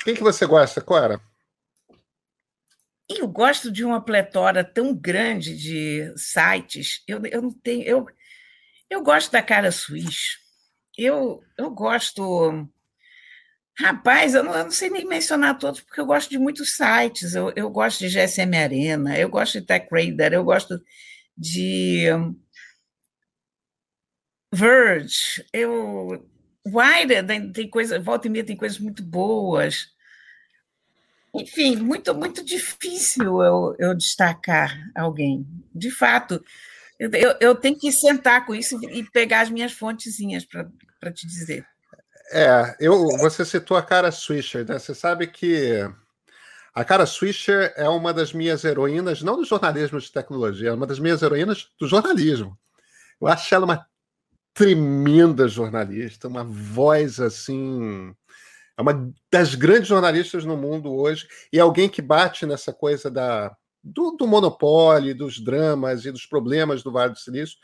Quem 0.06 0.14
que 0.14 0.22
você 0.22 0.46
gosta, 0.46 0.80
Cora? 0.82 1.20
Eu 3.10 3.28
gosto 3.28 3.72
de 3.72 3.84
uma 3.84 4.00
pletora 4.00 4.64
tão 4.64 4.94
grande 4.96 5.58
de 5.58 6.14
sites. 6.16 7.04
Eu, 7.08 7.26
eu 7.26 7.42
não 7.42 7.52
tenho. 7.52 7.82
Eu, 7.82 8.06
eu 8.88 9.02
gosto 9.02 9.32
da 9.32 9.42
cara 9.42 9.72
Suíça. 9.72 10.38
Eu, 10.96 11.44
eu 11.58 11.72
gosto. 11.72 12.70
Rapaz, 13.80 14.36
eu 14.36 14.44
não, 14.44 14.54
eu 14.54 14.66
não, 14.66 14.72
sei 14.72 14.92
nem 14.92 15.08
mencionar 15.08 15.58
todos, 15.58 15.82
porque 15.82 16.00
eu 16.00 16.06
gosto 16.06 16.30
de 16.30 16.38
muitos 16.38 16.76
sites. 16.76 17.34
Eu, 17.34 17.52
eu 17.56 17.68
gosto 17.72 18.00
de 18.02 18.10
GSM 18.10 18.56
Arena, 18.56 19.18
eu 19.18 19.28
gosto 19.28 19.60
de 19.60 19.66
TechRadar, 19.66 20.34
eu 20.34 20.44
gosto 20.44 20.80
de 21.36 22.06
Verge, 24.54 25.44
eu. 25.52 26.30
Wired 26.68 27.52
tem 27.54 27.68
coisa, 27.70 28.00
volta 28.00 28.28
e 28.28 28.30
meia 28.30 28.46
tem 28.46 28.56
coisas 28.56 28.78
muito 28.78 29.04
boas. 29.04 29.95
Enfim, 31.36 31.76
muito, 31.78 32.14
muito 32.16 32.44
difícil 32.44 33.42
eu, 33.42 33.76
eu 33.78 33.96
destacar 33.96 34.74
alguém. 34.96 35.46
De 35.74 35.92
fato, 35.92 36.44
eu, 37.00 37.36
eu 37.42 37.56
tenho 37.56 37.78
que 37.78 37.92
sentar 37.92 38.46
com 38.46 38.56
isso 38.56 38.80
e 38.90 39.04
pegar 39.12 39.42
as 39.42 39.50
minhas 39.50 39.74
fontezinhas 39.74 40.46
para 40.46 41.12
te 41.12 41.28
dizer. 41.28 41.66
É, 42.32 42.76
eu, 42.80 43.06
você 43.18 43.44
citou 43.44 43.78
a 43.78 43.84
Cara 43.84 44.12
Swisher, 44.12 44.66
né? 44.68 44.80
Você 44.80 44.96
sabe 44.96 45.28
que 45.28 45.88
a 46.74 46.84
Cara 46.84 47.06
Swisher 47.06 47.74
é 47.76 47.88
uma 47.88 48.14
das 48.14 48.34
minhas 48.34 48.64
heroínas, 48.64 49.22
não 49.22 49.38
do 49.38 49.46
jornalismo 49.46 50.00
de 50.00 50.12
tecnologia, 50.12 50.70
é 50.70 50.74
uma 50.74 50.88
das 50.88 51.00
minhas 51.00 51.22
heroínas 51.22 51.70
do 51.80 51.88
jornalismo. 51.88 52.58
Eu 53.22 53.28
acho 53.28 53.54
ela 53.54 53.66
uma 53.66 53.86
tremenda 54.54 55.48
jornalista, 55.48 56.28
uma 56.28 56.44
voz 56.44 57.20
assim. 57.20 58.16
É 58.78 58.82
uma 58.82 59.14
das 59.32 59.56
grandes 59.56 59.88
jornalistas 59.88 60.44
no 60.44 60.58
mundo 60.58 60.94
hoje 60.94 61.28
e 61.52 61.60
alguém 61.60 61.88
que 61.88 62.02
bate 62.02 62.46
nessa 62.46 62.74
coisa 62.74 63.10
da, 63.10 63.56
do, 63.84 64.12
do 64.12 64.28
monopólio, 64.28 65.16
dos 65.16 65.40
dramas 65.40 66.06
e 66.06 66.12
dos 66.12 66.26
problemas 66.26 66.84
do 66.84 66.92
Vale 66.92 67.14
do 67.14 67.20
Silício 67.20 67.58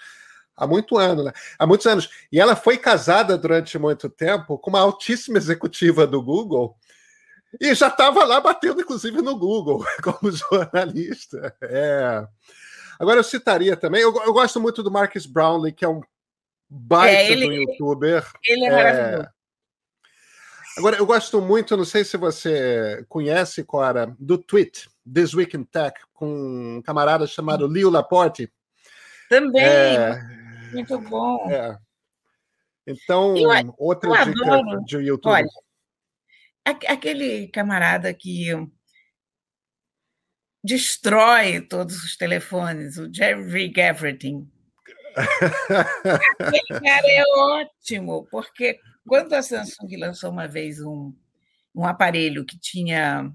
há 0.55 0.67
muito 0.67 0.97
ano, 0.97 1.23
né? 1.23 1.31
Há 1.57 1.65
muitos 1.65 1.87
anos. 1.87 2.09
E 2.31 2.39
ela 2.39 2.55
foi 2.55 2.77
casada 2.77 3.37
durante 3.37 3.77
muito 3.79 4.09
tempo 4.09 4.57
com 4.57 4.69
uma 4.69 4.79
altíssima 4.79 5.37
executiva 5.37 6.05
do 6.05 6.21
Google 6.21 6.77
e 7.59 7.73
já 7.73 7.87
estava 7.87 8.23
lá 8.23 8.39
batendo, 8.39 8.81
inclusive, 8.81 9.21
no 9.21 9.35
Google, 9.35 9.83
como 10.03 10.31
jornalista. 10.31 11.53
É. 11.61 12.25
Agora, 12.99 13.19
eu 13.19 13.23
citaria 13.23 13.75
também, 13.75 14.01
eu, 14.01 14.13
eu, 14.23 14.31
gosto 14.31 14.59
muito 14.59 14.83
do 14.83 14.91
Marcus 14.91 15.25
Brownlee, 15.25 15.73
que 15.73 15.83
é 15.83 15.89
um 15.89 16.01
baita 16.69 17.17
é, 17.17 17.31
ele, 17.31 17.47
do 17.47 17.53
youtuber. 17.53 18.25
Ele 18.45 18.65
é, 18.65 18.67
é 18.67 18.71
maravilhoso. 18.71 19.29
Agora, 20.77 20.97
eu 20.97 21.05
gosto 21.05 21.41
muito, 21.41 21.75
não 21.75 21.83
sei 21.83 22.03
se 22.03 22.15
você 22.17 23.05
conhece, 23.09 23.63
Cora, 23.63 24.15
do 24.17 24.37
tweet 24.37 24.89
This 25.11 25.33
Week 25.33 25.55
in 25.55 25.63
Tech, 25.63 25.99
com 26.13 26.77
um 26.77 26.81
camarada 26.81 27.27
chamado 27.27 27.67
Leo 27.67 27.89
Laporte. 27.89 28.51
Também, 29.29 29.63
é, 29.63 30.19
muito 30.71 30.97
bom. 30.99 31.49
É. 31.51 31.77
Então, 32.87 33.35
eu, 33.37 33.75
outra 33.77 34.09
eu 34.09 34.25
dica 34.25 34.53
adoro. 34.53 34.83
de 34.85 34.97
YouTube. 34.97 35.31
Olha, 35.31 35.47
aquele 36.65 37.47
camarada 37.49 38.13
que 38.13 38.47
destrói 40.63 41.61
todos 41.61 42.03
os 42.03 42.15
telefones, 42.15 42.97
o 42.97 43.11
Jerry 43.13 43.73
Everything. 43.75 44.49
Aquele 46.39 46.79
cara 46.79 47.07
é 47.07 47.23
ótimo, 47.35 48.25
porque 48.31 48.79
quando 49.07 49.33
a 49.33 49.41
Samsung 49.41 49.95
lançou 49.97 50.31
uma 50.31 50.47
vez 50.47 50.79
um, 50.79 51.13
um 51.75 51.85
aparelho 51.85 52.45
que 52.45 52.59
tinha 52.59 53.31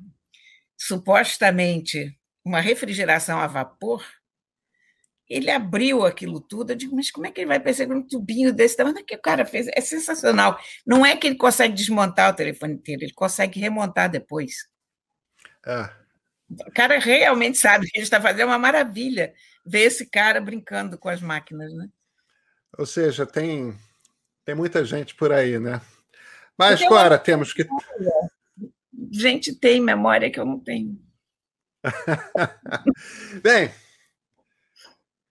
supostamente 0.76 2.16
uma 2.44 2.60
refrigeração 2.60 3.40
a 3.40 3.46
vapor, 3.46 4.04
ele 5.28 5.50
abriu 5.50 6.04
aquilo 6.04 6.40
tudo. 6.40 6.70
Eu 6.70 6.76
digo, 6.76 6.94
mas 6.94 7.10
como 7.10 7.26
é 7.26 7.30
que 7.30 7.40
ele 7.40 7.48
vai 7.48 7.58
perceber 7.58 7.94
um 7.94 8.06
tubinho 8.06 8.52
desse 8.52 8.76
tamanho? 8.76 9.04
Que 9.04 9.16
o 9.16 9.20
cara 9.20 9.44
fez? 9.44 9.66
É 9.74 9.80
sensacional. 9.80 10.58
Não 10.86 11.04
é 11.04 11.16
que 11.16 11.26
ele 11.26 11.36
consegue 11.36 11.74
desmontar 11.74 12.32
o 12.32 12.36
telefone 12.36 12.74
inteiro, 12.74 13.02
ele 13.02 13.12
consegue 13.12 13.58
remontar 13.58 14.08
depois. 14.10 14.68
É. 15.66 15.90
O 16.48 16.70
cara 16.72 16.98
realmente 17.00 17.58
sabe 17.58 17.88
que 17.90 17.98
ele 17.98 18.04
está 18.04 18.20
fazendo 18.20 18.48
uma 18.48 18.58
maravilha 18.58 19.34
ver 19.64 19.80
esse 19.80 20.08
cara 20.08 20.40
brincando 20.40 20.96
com 20.96 21.08
as 21.08 21.20
máquinas, 21.20 21.74
né? 21.74 21.88
Ou 22.78 22.86
seja, 22.86 23.26
tem, 23.26 23.76
tem 24.46 24.54
muita 24.54 24.84
gente 24.84 25.14
por 25.14 25.32
aí, 25.32 25.58
né? 25.58 25.82
Mas, 26.56 26.80
Clara, 26.86 27.18
temos 27.18 27.52
que. 27.52 27.66
Gente 29.10 29.54
tem 29.54 29.80
memória 29.80 30.30
que 30.30 30.40
eu 30.40 30.46
não 30.46 30.58
tenho. 30.58 30.98
Bem, 33.42 33.70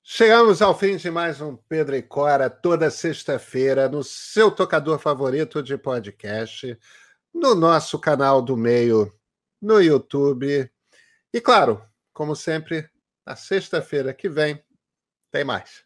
Chegamos 0.08 0.62
ao 0.62 0.78
fim 0.78 0.98
de 0.98 1.10
mais 1.10 1.42
um 1.42 1.56
Pedro 1.56 1.96
e 1.96 2.02
Cora, 2.02 2.48
toda 2.48 2.92
sexta-feira, 2.92 3.90
no 3.90 4.04
seu 4.04 4.52
tocador 4.52 5.00
favorito 5.00 5.64
de 5.64 5.76
podcast, 5.80 6.78
no 7.34 7.56
nosso 7.56 7.98
canal 7.98 8.40
do 8.40 8.56
Meio, 8.56 9.12
no 9.60 9.82
YouTube. 9.82 10.72
E, 11.34 11.42
claro, 11.42 11.84
como 12.14 12.36
sempre, 12.36 12.88
na 13.26 13.36
sexta-feira 13.36 14.14
que 14.14 14.30
vem, 14.30 14.64
tem 15.32 15.44
mais. 15.44 15.84